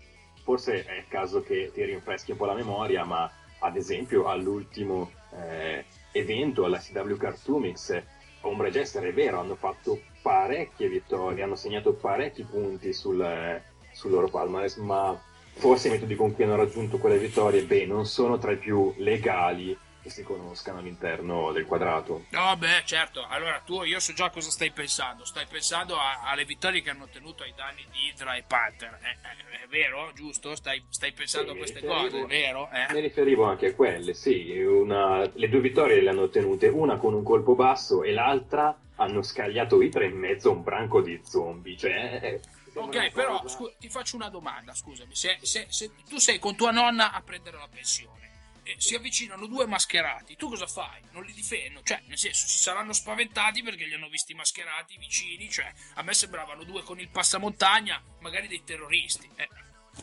forse 0.44 0.86
è 0.86 0.98
il 0.98 1.08
caso 1.08 1.42
che 1.42 1.72
ti 1.74 1.84
rinfreschi 1.84 2.30
un 2.30 2.38
po' 2.38 2.46
la 2.46 2.54
memoria, 2.54 3.06
ma 3.06 3.28
ad 3.58 3.75
esempio 3.75 4.25
all'ultimo 4.28 5.10
eh, 5.34 5.86
evento 6.12 6.66
alla 6.66 6.78
CW 6.78 7.16
Cartoomix, 7.16 8.04
Ombre 8.42 8.70
Jester 8.70 9.01
è 9.01 9.12
vero, 9.12 9.39
hanno 9.39 9.56
fatto 9.56 10.00
parecchie 10.22 10.89
vittorie, 10.89 11.42
hanno 11.42 11.56
segnato 11.56 11.94
parecchi 11.94 12.44
punti 12.44 12.94
sul, 12.94 13.60
sul 13.94 14.12
loro 14.12 14.28
palmarès, 14.28 14.75
ma 14.75 15.20
forse 15.54 15.88
i 15.88 15.92
metodi 15.92 16.16
con 16.16 16.36
cui 16.36 16.44
hanno 16.44 16.56
raggiunto 16.56 17.00
quelle 17.00 17.18
vittorie, 17.18 17.63
beh, 17.63 17.88
non 17.88 18.06
sono 18.06 18.38
tra 18.38 18.51
i 18.51 18.58
più 18.58 18.94
legali 18.98 19.75
che 20.01 20.10
si 20.10 20.24
conoscano 20.24 20.79
all'interno 20.79 21.51
del 21.51 21.65
quadrato. 21.65 22.25
No, 22.29 22.56
beh, 22.56 22.84
certo. 22.86 23.25
Allora 23.27 23.62
tu, 23.65 23.84
io 23.84 24.00
so 24.00 24.13
già 24.13 24.29
cosa 24.29 24.50
stai 24.50 24.72
pensando. 24.72 25.25
Stai 25.25 25.46
pensando 25.46 25.98
a, 25.98 26.22
alle 26.24 26.46
vittorie 26.46 26.82
che 26.82 26.89
hanno 26.89 27.03
ottenuto 27.03 27.44
ai 27.44 27.53
danni 27.56 27.86
di 27.91 28.08
Hydra 28.08 28.36
e 28.36 28.44
Panther. 28.44 28.98
È, 29.01 29.18
è, 29.27 29.63
è 29.63 29.68
vero, 29.68 30.12
giusto? 30.13 30.56
Stai, 30.56 30.84
stai 30.89 31.12
pensando 31.12 31.51
sì, 31.51 31.56
a 31.56 31.58
queste 31.58 31.86
cose, 31.86 32.25
vero? 32.25 32.70
Eh? 32.72 32.94
Mi 32.94 33.01
riferivo 33.01 33.44
anche 33.44 33.68
a 33.68 33.75
quelle, 33.75 34.13
sì. 34.13 34.58
Una, 34.60 35.29
le 35.34 35.50
due 35.50 35.60
vittorie 35.60 36.01
le 36.01 36.10
hanno 36.10 36.24
ottenute, 36.24 36.68
una 36.68 36.98
con 36.98 37.13
un 37.13 37.24
colpo 37.24 37.56
basso 37.56 38.03
e 38.03 38.12
l'altra 38.12 38.77
hanno 38.96 39.22
scagliato 39.22 39.82
Hydra 39.82 40.06
in 40.06 40.18
mezzo 40.18 40.50
a 40.50 40.53
un 40.53 40.63
branco 40.63 41.01
di 41.01 41.20
zombie. 41.24 41.77
Cioè, 41.77 42.20
eh, 42.22 42.41
Ok, 42.75 43.12
però 43.12 43.46
scu- 43.48 43.75
ti 43.77 43.89
faccio 43.89 44.15
una 44.15 44.29
domanda, 44.29 44.74
scusami. 44.74 45.13
Se, 45.13 45.38
se, 45.41 45.65
se 45.70 45.91
tu 46.08 46.18
sei 46.18 46.39
con 46.39 46.56
tua 46.56 46.72
nonna 46.72 47.12
a 47.12 47.22
prendere 47.22 47.58
la 47.58 47.68
pensione 47.70 48.20
eh, 48.69 48.75
si 48.77 48.95
avvicinano 48.95 49.47
due 49.47 49.65
mascherati, 49.65 50.35
tu 50.35 50.49
cosa 50.49 50.67
fai? 50.67 51.01
Non 51.11 51.23
li 51.23 51.33
difendo? 51.33 51.81
Cioè, 51.83 52.01
nel 52.05 52.17
senso, 52.17 52.47
si 52.47 52.57
saranno 52.57 52.93
spaventati 52.93 53.63
perché 53.63 53.85
li 53.85 53.95
hanno 53.95 54.09
visti 54.09 54.33
mascherati 54.33 54.97
vicini, 54.97 55.49
cioè, 55.49 55.71
a 55.95 56.03
me 56.03 56.13
sembravano 56.13 56.63
due 56.63 56.83
con 56.83 56.99
il 56.99 57.09
passamontagna, 57.09 58.01
magari 58.19 58.47
dei 58.47 58.63
terroristi. 58.63 59.29
Eh. 59.35 59.47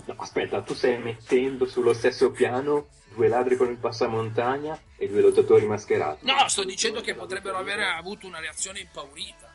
No, 0.05 0.15
aspetta, 0.19 0.63
tu 0.63 0.75
stai 0.75 0.99
mettendo 0.99 1.67
sullo 1.67 1.95
stesso 1.95 2.31
piano 2.31 2.89
due 3.15 3.29
ladri 3.29 3.57
con 3.57 3.71
il 3.71 3.79
passamontagna 3.79 4.79
e 4.97 5.09
due 5.09 5.23
lottatori 5.23 5.67
mascherati. 5.67 6.27
No, 6.27 6.49
sto 6.49 6.65
dicendo 6.65 7.01
che 7.01 7.15
potrebbero 7.15 7.57
aver 7.57 7.81
avuto 7.81 8.27
una 8.27 8.41
reazione 8.41 8.81
impaurita. 8.81 9.55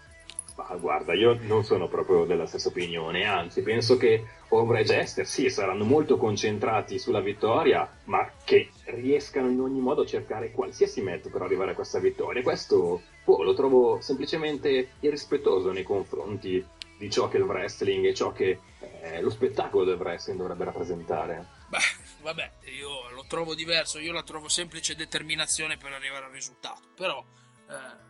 Ma 0.55 0.75
guarda, 0.75 1.13
io 1.13 1.38
non 1.41 1.63
sono 1.63 1.88
proprio 1.88 2.25
della 2.25 2.46
stessa 2.46 2.70
opinione, 2.70 3.25
anzi 3.25 3.62
penso 3.62 3.98
che 3.98 4.25
Ombra 4.50 4.79
e 4.79 4.84
Jester 4.84 5.25
sì, 5.25 5.50
saranno 5.50 5.86
molto 5.86 6.17
concentrati 6.17 7.00
sulla 7.00 7.22
vittoria, 7.22 7.89
ma 8.05 8.29
che 8.43 8.70
riescano 8.86 9.50
in 9.50 9.60
ogni 9.62 9.79
modo 9.79 10.01
a 10.01 10.05
cercare 10.05 10.51
qualsiasi 10.51 11.01
mezzo 11.01 11.29
per 11.29 11.42
arrivare 11.42 11.72
a 11.72 11.75
questa 11.75 12.00
vittoria. 12.00 12.44
Questo 12.44 13.01
boh, 13.24 13.44
lo 13.44 13.53
trovo 13.53 14.01
semplicemente 14.01 14.92
irrispettoso 15.00 15.72
nei 15.72 15.83
confronti 15.83 16.64
di 16.98 17.09
ciò 17.09 17.27
che 17.29 17.37
il 17.37 17.44
wrestling 17.44 18.05
e 18.05 18.14
ciò 18.14 18.31
che 18.31 18.59
eh, 19.01 19.22
lo 19.22 19.29
spettacolo 19.29 19.85
del 19.85 19.98
wrestling 19.98 20.37
dovrebbe 20.37 20.66
rappresentare. 20.66 21.48
Beh, 21.70 21.77
vabbè, 22.22 22.51
io 22.77 23.09
lo 23.16 23.25
trovo 23.27 23.55
diverso, 23.55 24.00
io 24.00 24.11
la 24.11 24.24
trovo 24.24 24.50
semplice 24.50 24.96
determinazione 24.96 25.77
per 25.77 25.94
arrivare 25.94 26.25
al 26.25 26.31
risultato, 26.31 26.81
però... 26.96 27.24
Eh 27.70 28.09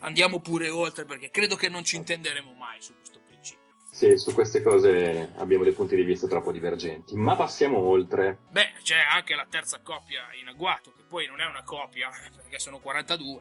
andiamo 0.00 0.40
pure 0.40 0.68
oltre 0.68 1.04
perché 1.04 1.30
credo 1.30 1.56
che 1.56 1.68
non 1.68 1.84
ci 1.84 1.96
intenderemo 1.96 2.52
mai 2.52 2.80
su 2.80 2.94
questo 2.94 3.20
principio. 3.26 3.62
Sì, 3.90 4.16
su 4.16 4.32
queste 4.32 4.62
cose 4.62 5.32
abbiamo 5.36 5.64
dei 5.64 5.72
punti 5.72 5.96
di 5.96 6.02
vista 6.02 6.26
troppo 6.26 6.52
divergenti, 6.52 7.16
ma 7.16 7.34
passiamo 7.34 7.78
oltre. 7.78 8.38
Beh, 8.50 8.72
c'è 8.82 8.98
anche 9.10 9.34
la 9.34 9.46
terza 9.48 9.80
coppia 9.82 10.28
in 10.40 10.48
agguato, 10.48 10.92
che 10.96 11.02
poi 11.08 11.26
non 11.26 11.40
è 11.40 11.46
una 11.46 11.62
coppia, 11.62 12.10
perché 12.36 12.58
sono 12.58 12.78
42. 12.78 13.40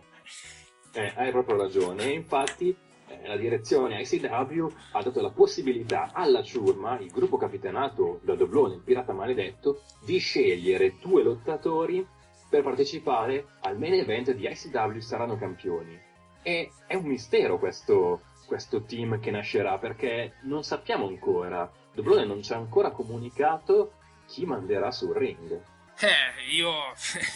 Eh, 0.93 1.13
hai 1.15 1.31
proprio 1.31 1.57
ragione, 1.57 2.05
infatti 2.05 2.75
eh, 3.07 3.27
la 3.27 3.37
direzione 3.37 4.01
ICW 4.01 4.67
ha 4.93 5.03
dato 5.03 5.21
la 5.21 5.29
possibilità 5.29 6.11
alla 6.13 6.41
ciurma, 6.41 6.97
il 6.99 7.11
gruppo 7.11 7.37
capitanato 7.37 8.19
da 8.23 8.35
Doblone, 8.35 8.75
il 8.75 8.81
pirata 8.81 9.13
maledetto, 9.13 9.83
di 10.03 10.17
scegliere 10.17 10.95
due 10.99 11.23
lottatori 11.23 12.05
per 12.49 12.63
partecipare 12.63 13.45
al 13.61 13.77
main 13.77 13.93
event 13.93 14.31
di 14.31 14.47
ICW 14.49 14.99
Saranno 14.99 15.37
Campioni. 15.37 16.06
E 16.47 16.71
è 16.87 16.95
un 16.95 17.03
mistero 17.03 17.59
questo, 17.59 18.21
questo 18.45 18.85
team 18.85 19.19
che 19.19 19.31
nascerà 19.31 19.77
perché 19.79 20.35
non 20.43 20.63
sappiamo 20.63 21.05
ancora. 21.05 21.69
Doblone 21.93 22.23
non 22.23 22.41
ci 22.41 22.53
ha 22.53 22.55
ancora 22.55 22.91
comunicato 22.91 23.95
chi 24.27 24.45
manderà 24.45 24.89
sul 24.91 25.13
ring. 25.13 25.61
Eh, 25.99 26.53
io, 26.53 26.71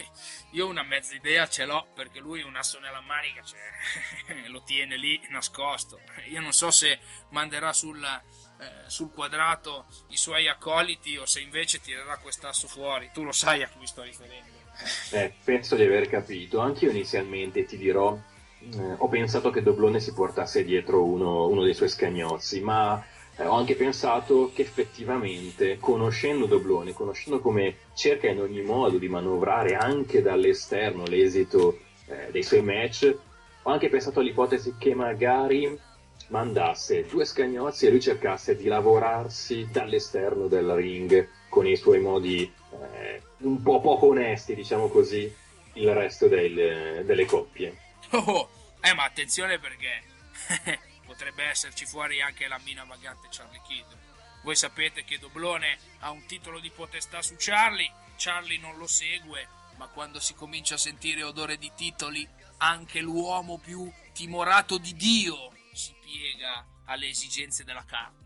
io 0.51 0.65
una 0.65 0.83
mezza 0.83 1.13
idea 1.13 1.45
ce 1.49 1.65
l'ho 1.65 1.87
perché 1.93 2.21
lui 2.21 2.41
un 2.41 2.55
asso 2.55 2.79
nella 2.79 3.01
manica 3.01 3.41
cioè, 3.41 4.47
lo 4.47 4.63
tiene 4.63 4.95
lì 4.95 5.19
nascosto. 5.29 5.99
Io 6.29 6.39
non 6.39 6.53
so 6.53 6.71
se 6.71 6.97
manderà 7.31 7.73
sul, 7.73 8.01
eh, 8.01 8.89
sul 8.89 9.11
quadrato 9.11 9.87
i 10.11 10.15
suoi 10.15 10.47
accoliti 10.47 11.17
o 11.17 11.25
se 11.25 11.41
invece 11.41 11.81
tirerà 11.81 12.15
quest'asso 12.19 12.69
fuori. 12.69 13.09
Tu 13.11 13.23
lo 13.23 13.33
sai 13.33 13.61
a 13.61 13.67
cui 13.67 13.85
sto 13.87 14.03
riferendo. 14.03 14.59
Eh, 15.11 15.33
penso 15.43 15.75
di 15.75 15.83
aver 15.83 16.07
capito. 16.07 16.59
Anche 16.59 16.85
io 16.85 16.91
inizialmente 16.91 17.65
ti 17.65 17.75
dirò 17.75 18.17
eh, 18.69 18.95
ho 18.97 19.07
pensato 19.07 19.49
che 19.49 19.63
Doblone 19.63 19.99
si 19.99 20.13
portasse 20.13 20.63
dietro 20.63 21.03
uno, 21.03 21.47
uno 21.47 21.63
dei 21.63 21.73
suoi 21.73 21.89
scagnozzi, 21.89 22.61
ma 22.61 23.03
eh, 23.35 23.45
ho 23.45 23.53
anche 23.53 23.75
pensato 23.75 24.51
che 24.53 24.61
effettivamente, 24.61 25.77
conoscendo 25.79 26.45
Doblone, 26.45 26.93
conoscendo 26.93 27.39
come 27.39 27.77
cerca 27.93 28.27
in 28.27 28.39
ogni 28.39 28.61
modo 28.61 28.97
di 28.97 29.09
manovrare 29.09 29.75
anche 29.75 30.21
dall'esterno 30.21 31.05
l'esito 31.05 31.79
eh, 32.05 32.29
dei 32.31 32.43
suoi 32.43 32.61
match, 32.61 33.15
ho 33.63 33.71
anche 33.71 33.89
pensato 33.89 34.19
all'ipotesi 34.19 34.75
che 34.77 34.93
magari 34.93 35.77
mandasse 36.27 37.05
due 37.09 37.25
scagnozzi 37.25 37.85
e 37.85 37.89
lui 37.89 37.99
cercasse 37.99 38.55
di 38.55 38.67
lavorarsi 38.67 39.67
dall'esterno 39.71 40.47
del 40.47 40.71
ring 40.71 41.27
con 41.49 41.67
i 41.67 41.75
suoi 41.75 41.99
modi 41.99 42.49
eh, 42.71 43.21
un 43.39 43.61
po' 43.61 43.81
poco 43.81 44.07
onesti, 44.07 44.55
diciamo 44.55 44.87
così, 44.87 45.31
il 45.73 45.93
resto 45.93 46.27
del, 46.27 47.03
delle 47.05 47.25
coppie. 47.25 47.75
Oh, 48.13 48.49
eh, 48.81 48.93
ma 48.93 49.05
attenzione 49.05 49.57
perché 49.57 50.03
potrebbe 51.05 51.43
esserci 51.43 51.85
fuori 51.85 52.21
anche 52.21 52.47
la 52.47 52.59
mina 52.63 52.83
vagante 52.83 53.29
Charlie 53.29 53.61
Kidd. 53.65 53.85
Voi 54.43 54.55
sapete 54.55 55.03
che 55.03 55.19
Doblone 55.19 55.77
ha 55.99 56.11
un 56.11 56.25
titolo 56.25 56.59
di 56.59 56.71
potestà 56.71 57.21
su 57.21 57.35
Charlie, 57.37 57.91
Charlie 58.17 58.59
non 58.59 58.77
lo 58.77 58.87
segue, 58.87 59.47
ma 59.77 59.87
quando 59.87 60.19
si 60.19 60.33
comincia 60.33 60.75
a 60.75 60.79
sentire 60.79 61.23
odore 61.23 61.57
di 61.57 61.71
titoli, 61.75 62.27
anche 62.57 62.99
l'uomo 62.99 63.59
più 63.59 63.89
timorato 64.13 64.77
di 64.77 64.93
Dio 64.93 65.51
si 65.71 65.93
piega 66.03 66.65
alle 66.85 67.07
esigenze 67.07 67.63
della 67.63 67.85
carne. 67.85 68.19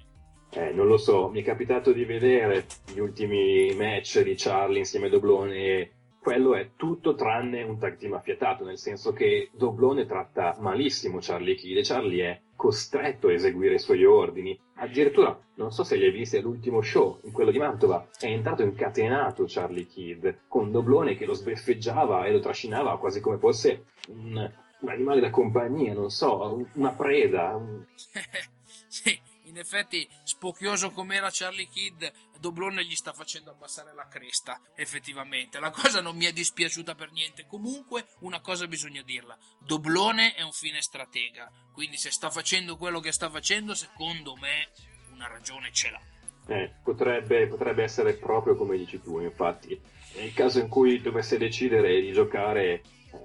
Eh, 0.51 0.71
non 0.71 0.87
lo 0.87 0.97
so, 0.97 1.29
mi 1.29 1.41
è 1.41 1.43
capitato 1.43 1.91
di 1.91 2.05
vedere 2.05 2.65
gli 2.91 2.99
ultimi 2.99 3.73
match 3.75 4.21
di 4.21 4.35
Charlie 4.35 4.79
insieme 4.79 5.07
a 5.07 5.09
Doblone 5.09 5.91
quello 6.25 6.55
è 6.55 6.71
tutto 6.75 7.13
tranne 7.13 7.61
un 7.61 7.77
tag 7.77 7.97
team 7.97 8.13
affiatato, 8.13 8.65
nel 8.65 8.79
senso 8.79 9.13
che 9.13 9.49
Doblone 9.51 10.07
tratta 10.07 10.55
malissimo 10.59 11.19
Charlie 11.21 11.53
Kidd 11.53 11.77
e 11.77 11.83
Charlie 11.83 12.25
è 12.25 12.41
costretto 12.55 13.27
a 13.27 13.33
eseguire 13.33 13.75
i 13.75 13.79
suoi 13.79 14.05
ordini. 14.05 14.59
Addirittura, 14.77 15.39
non 15.57 15.71
so 15.71 15.83
se 15.83 15.97
li 15.97 16.05
hai 16.05 16.11
visti 16.11 16.37
all'ultimo 16.37 16.81
show, 16.81 17.19
in 17.25 17.31
quello 17.31 17.51
di 17.51 17.59
Mantova, 17.59 18.07
è 18.19 18.25
entrato 18.25 18.63
incatenato 18.63 19.43
Charlie 19.45 19.85
Kidd, 19.85 20.27
con 20.47 20.71
Doblone 20.71 21.15
che 21.15 21.27
lo 21.27 21.33
sbeffeggiava 21.33 22.25
e 22.25 22.31
lo 22.31 22.39
trascinava 22.39 22.97
quasi 22.97 23.21
come 23.21 23.37
fosse 23.37 23.83
un, 24.07 24.51
un 24.79 24.89
animale 24.89 25.21
da 25.21 25.29
compagnia, 25.29 25.93
non 25.93 26.09
so, 26.09 26.65
una 26.73 26.91
preda. 26.93 27.55
Un... 27.55 27.85
sì, 28.89 29.15
in 29.55 29.61
effetti, 29.61 30.05
spocchioso 30.23 30.91
come 30.91 31.15
era 31.15 31.29
Charlie 31.31 31.69
Kidd, 31.69 32.03
Doblone 32.39 32.83
gli 32.83 32.93
sta 32.93 33.13
facendo 33.13 33.51
abbassare 33.51 33.93
la 33.93 34.05
cresta, 34.09 34.59
effettivamente. 34.75 35.59
La 35.59 35.71
cosa 35.71 36.01
non 36.01 36.17
mi 36.17 36.25
è 36.25 36.33
dispiaciuta 36.33 36.93
per 36.93 37.13
niente. 37.13 37.45
Comunque, 37.45 38.07
una 38.19 38.41
cosa 38.41 38.67
bisogna 38.67 39.01
dirla: 39.01 39.37
Doblone 39.59 40.35
è 40.35 40.41
un 40.41 40.51
fine 40.51 40.81
stratega. 40.81 41.49
Quindi, 41.71 41.95
se 41.95 42.11
sta 42.11 42.29
facendo 42.29 42.75
quello 42.75 42.99
che 42.99 43.13
sta 43.13 43.29
facendo, 43.29 43.73
secondo 43.73 44.35
me, 44.35 44.71
una 45.13 45.27
ragione 45.27 45.71
ce 45.71 45.89
l'ha. 45.89 46.01
Eh, 46.47 46.73
potrebbe, 46.83 47.47
potrebbe 47.47 47.83
essere 47.83 48.13
proprio 48.15 48.57
come 48.57 48.75
dici 48.75 49.01
tu, 49.01 49.21
infatti. 49.21 49.79
Nel 50.15 50.33
caso 50.33 50.59
in 50.59 50.67
cui 50.67 51.01
dovesse 51.01 51.37
decidere 51.37 52.01
di 52.01 52.11
giocare 52.11 52.73
eh, 52.73 52.81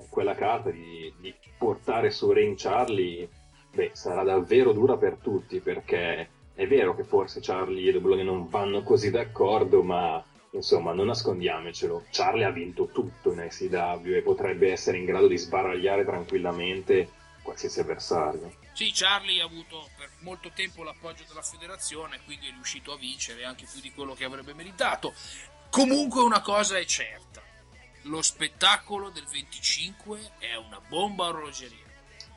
quella 0.08 0.36
carta, 0.36 0.70
di, 0.70 1.12
di 1.18 1.34
portare 1.58 2.10
su 2.10 2.30
Ring 2.30 2.56
Charlie, 2.56 3.28
beh, 3.72 3.90
sarà 3.94 4.22
davvero 4.22 4.72
dura 4.72 4.96
per 4.96 5.16
tutti 5.20 5.60
perché 5.60 6.28
è 6.54 6.66
vero 6.66 6.94
che 6.94 7.04
forse 7.04 7.40
Charlie 7.40 7.88
e 7.88 7.92
Doblone 7.92 8.22
non 8.22 8.48
vanno 8.48 8.82
così 8.82 9.10
d'accordo, 9.10 9.82
ma 9.82 10.22
insomma, 10.52 10.92
non 10.92 11.06
nascondiamocelo. 11.06 12.06
Charlie 12.10 12.44
ha 12.44 12.50
vinto 12.50 12.88
tutto 12.88 13.32
in 13.32 13.48
ICW 13.48 14.14
e 14.14 14.22
potrebbe 14.22 14.70
essere 14.70 14.98
in 14.98 15.04
grado 15.04 15.26
di 15.26 15.38
sbaragliare 15.38 16.04
tranquillamente 16.04 17.08
qualsiasi 17.42 17.80
avversario. 17.80 18.52
Sì, 18.72 18.90
Charlie 18.94 19.40
ha 19.40 19.44
avuto 19.44 19.88
per 19.96 20.10
molto 20.20 20.50
tempo 20.54 20.82
l'appoggio 20.82 21.24
della 21.26 21.42
federazione, 21.42 22.20
quindi 22.24 22.48
è 22.48 22.52
riuscito 22.52 22.92
a 22.92 22.96
vincere 22.96 23.44
anche 23.44 23.66
più 23.70 23.80
di 23.80 23.92
quello 23.92 24.14
che 24.14 24.24
avrebbe 24.24 24.54
meritato. 24.54 25.14
Comunque 25.70 26.22
una 26.22 26.40
cosa 26.40 26.78
è 26.78 26.84
certa, 26.84 27.42
lo 28.02 28.22
spettacolo 28.22 29.10
del 29.10 29.26
25 29.30 30.32
è 30.38 30.54
una 30.56 30.80
bomba 30.88 31.26
orologeria. 31.26 31.88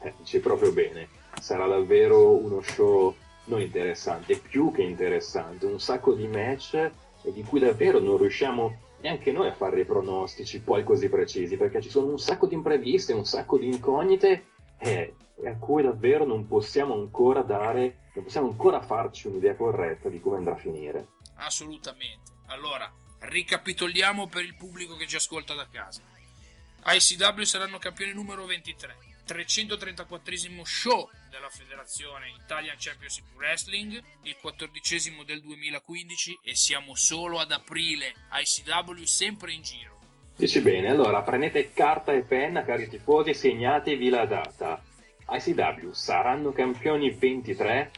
Eh, 0.02 0.14
dici 0.18 0.40
proprio 0.40 0.72
bene, 0.72 1.08
sarà 1.40 1.68
davvero 1.68 2.36
uno 2.36 2.62
show 2.62 3.16
non 3.46 3.62
interessante, 3.62 4.38
più 4.38 4.72
che 4.72 4.84
interessante, 4.84 5.66
un 5.66 5.80
sacco 5.80 6.14
di 6.14 6.28
match 6.28 6.92
di 7.24 7.44
cui 7.44 7.60
davvero 7.60 8.00
non 8.00 8.18
riusciamo 8.18 8.80
neanche 9.02 9.32
noi 9.32 9.48
a 9.48 9.54
fare 9.54 9.76
dei 9.76 9.86
pronostici 9.86 10.62
poi 10.62 10.84
così 10.84 11.10
precisi, 11.10 11.58
perché 11.58 11.82
ci 11.82 11.90
sono 11.90 12.08
un 12.08 12.20
sacco 12.20 12.48
di 12.48 12.56
impreviste, 12.56 13.14
un 13.14 13.26
sacco 13.26 13.58
di 13.58 13.68
incognite 13.68 14.46
e, 14.78 15.16
e 15.36 15.48
a 15.48 15.58
cui 15.58 15.84
davvero 15.84 16.26
non 16.26 16.48
possiamo 16.48 16.94
ancora 16.94 17.42
dare, 17.42 18.10
non 18.14 18.24
possiamo 18.24 18.48
ancora 18.48 18.82
farci 18.82 19.28
un'idea 19.28 19.56
corretta 19.56 20.08
di 20.08 20.22
come 20.22 20.38
andrà 20.38 20.54
a 20.54 20.58
finire. 20.58 21.08
Assolutamente. 21.36 22.32
Allora, 22.48 22.90
ricapitoliamo 23.20 24.28
per 24.28 24.44
il 24.44 24.56
pubblico 24.56 24.96
che 24.96 25.08
ci 25.08 25.18
ascolta 25.18 25.54
da 25.54 25.68
casa. 25.70 26.02
ICW 26.86 27.44
saranno 27.44 27.78
campioni 27.78 28.14
numero 28.14 28.46
23 28.46 29.13
334 29.26 30.66
show 30.66 31.10
della 31.30 31.50
federazione 31.50 32.34
Italian 32.44 32.76
Championship 32.78 33.26
Wrestling, 33.36 34.02
il 34.24 34.36
14 34.40 35.24
del 35.26 35.42
2015 35.42 36.40
e 36.44 36.56
siamo 36.56 36.94
solo 36.96 37.40
ad 37.40 37.52
aprile, 37.52 38.14
ICW 38.32 39.04
sempre 39.04 39.54
in 39.54 39.62
giro. 39.62 40.00
Dici 40.36 40.60
bene, 40.60 40.90
allora 40.90 41.22
prendete 41.22 41.72
carta 41.72 42.12
e 42.12 42.24
penna, 42.24 42.64
cari 42.64 42.90
tifosi, 42.90 43.30
e 43.30 43.34
segnatevi 43.34 44.10
la 44.10 44.26
data. 44.26 44.84
ICW 45.30 45.92
saranno 45.92 46.52
campioni 46.52 47.12
23 47.12 47.92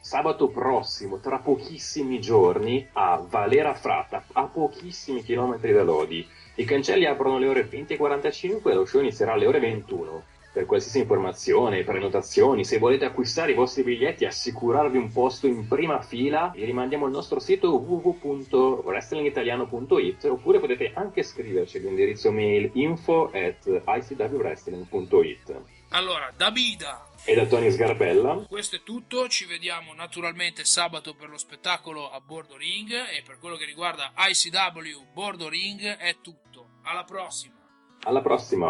sabato 0.00 0.48
prossimo, 0.48 1.18
tra 1.18 1.38
pochissimi 1.38 2.20
giorni, 2.20 2.86
a 2.92 3.16
Valera 3.16 3.74
Frata, 3.74 4.24
a 4.32 4.44
pochissimi 4.44 5.22
chilometri 5.22 5.72
da 5.72 5.82
Lodi. 5.82 6.26
I 6.54 6.64
cancelli 6.64 7.04
aprono 7.04 7.36
alle 7.36 7.48
ore 7.48 7.68
20.45 7.68 8.70
e 8.70 8.74
lo 8.74 8.86
show 8.86 9.00
inizierà 9.00 9.32
alle 9.32 9.46
ore 9.46 9.58
21 9.58 10.36
per 10.58 10.66
qualsiasi 10.66 10.98
informazione, 10.98 11.84
prenotazioni, 11.84 12.64
se 12.64 12.78
volete 12.78 13.04
acquistare 13.04 13.52
i 13.52 13.54
vostri 13.54 13.84
biglietti 13.84 14.24
e 14.24 14.26
assicurarvi 14.26 14.98
un 14.98 15.12
posto 15.12 15.46
in 15.46 15.68
prima 15.68 16.02
fila, 16.02 16.50
vi 16.52 16.64
rimandiamo 16.64 17.04
al 17.04 17.12
nostro 17.12 17.38
sito 17.38 17.76
www.wrestlingitaliano.it 17.76 20.24
oppure 20.24 20.58
potete 20.58 20.90
anche 20.96 21.22
scriverci 21.22 21.76
all'indirizzo 21.76 22.32
mail 22.32 22.72
info 22.74 23.30
at 23.32 23.82
icwwrestling.it. 23.86 25.60
Allora, 25.90 26.32
da 26.36 26.50
Bida 26.50 27.06
e 27.24 27.36
da 27.36 27.46
Tony 27.46 27.70
Sgarbella. 27.70 28.46
Questo 28.48 28.74
è 28.74 28.82
tutto, 28.82 29.28
ci 29.28 29.44
vediamo 29.44 29.94
naturalmente 29.94 30.64
sabato 30.64 31.14
per 31.14 31.28
lo 31.28 31.38
spettacolo 31.38 32.10
a 32.10 32.20
Bordo 32.20 32.56
Ring 32.56 32.90
e 32.90 33.22
per 33.24 33.38
quello 33.38 33.54
che 33.54 33.64
riguarda 33.64 34.12
ICW 34.16 35.12
Bordo 35.12 35.48
Ring 35.48 35.82
è 35.82 36.16
tutto. 36.20 36.80
Alla 36.82 37.04
prossima! 37.04 37.54
Alla 38.02 38.22
prossima! 38.22 38.68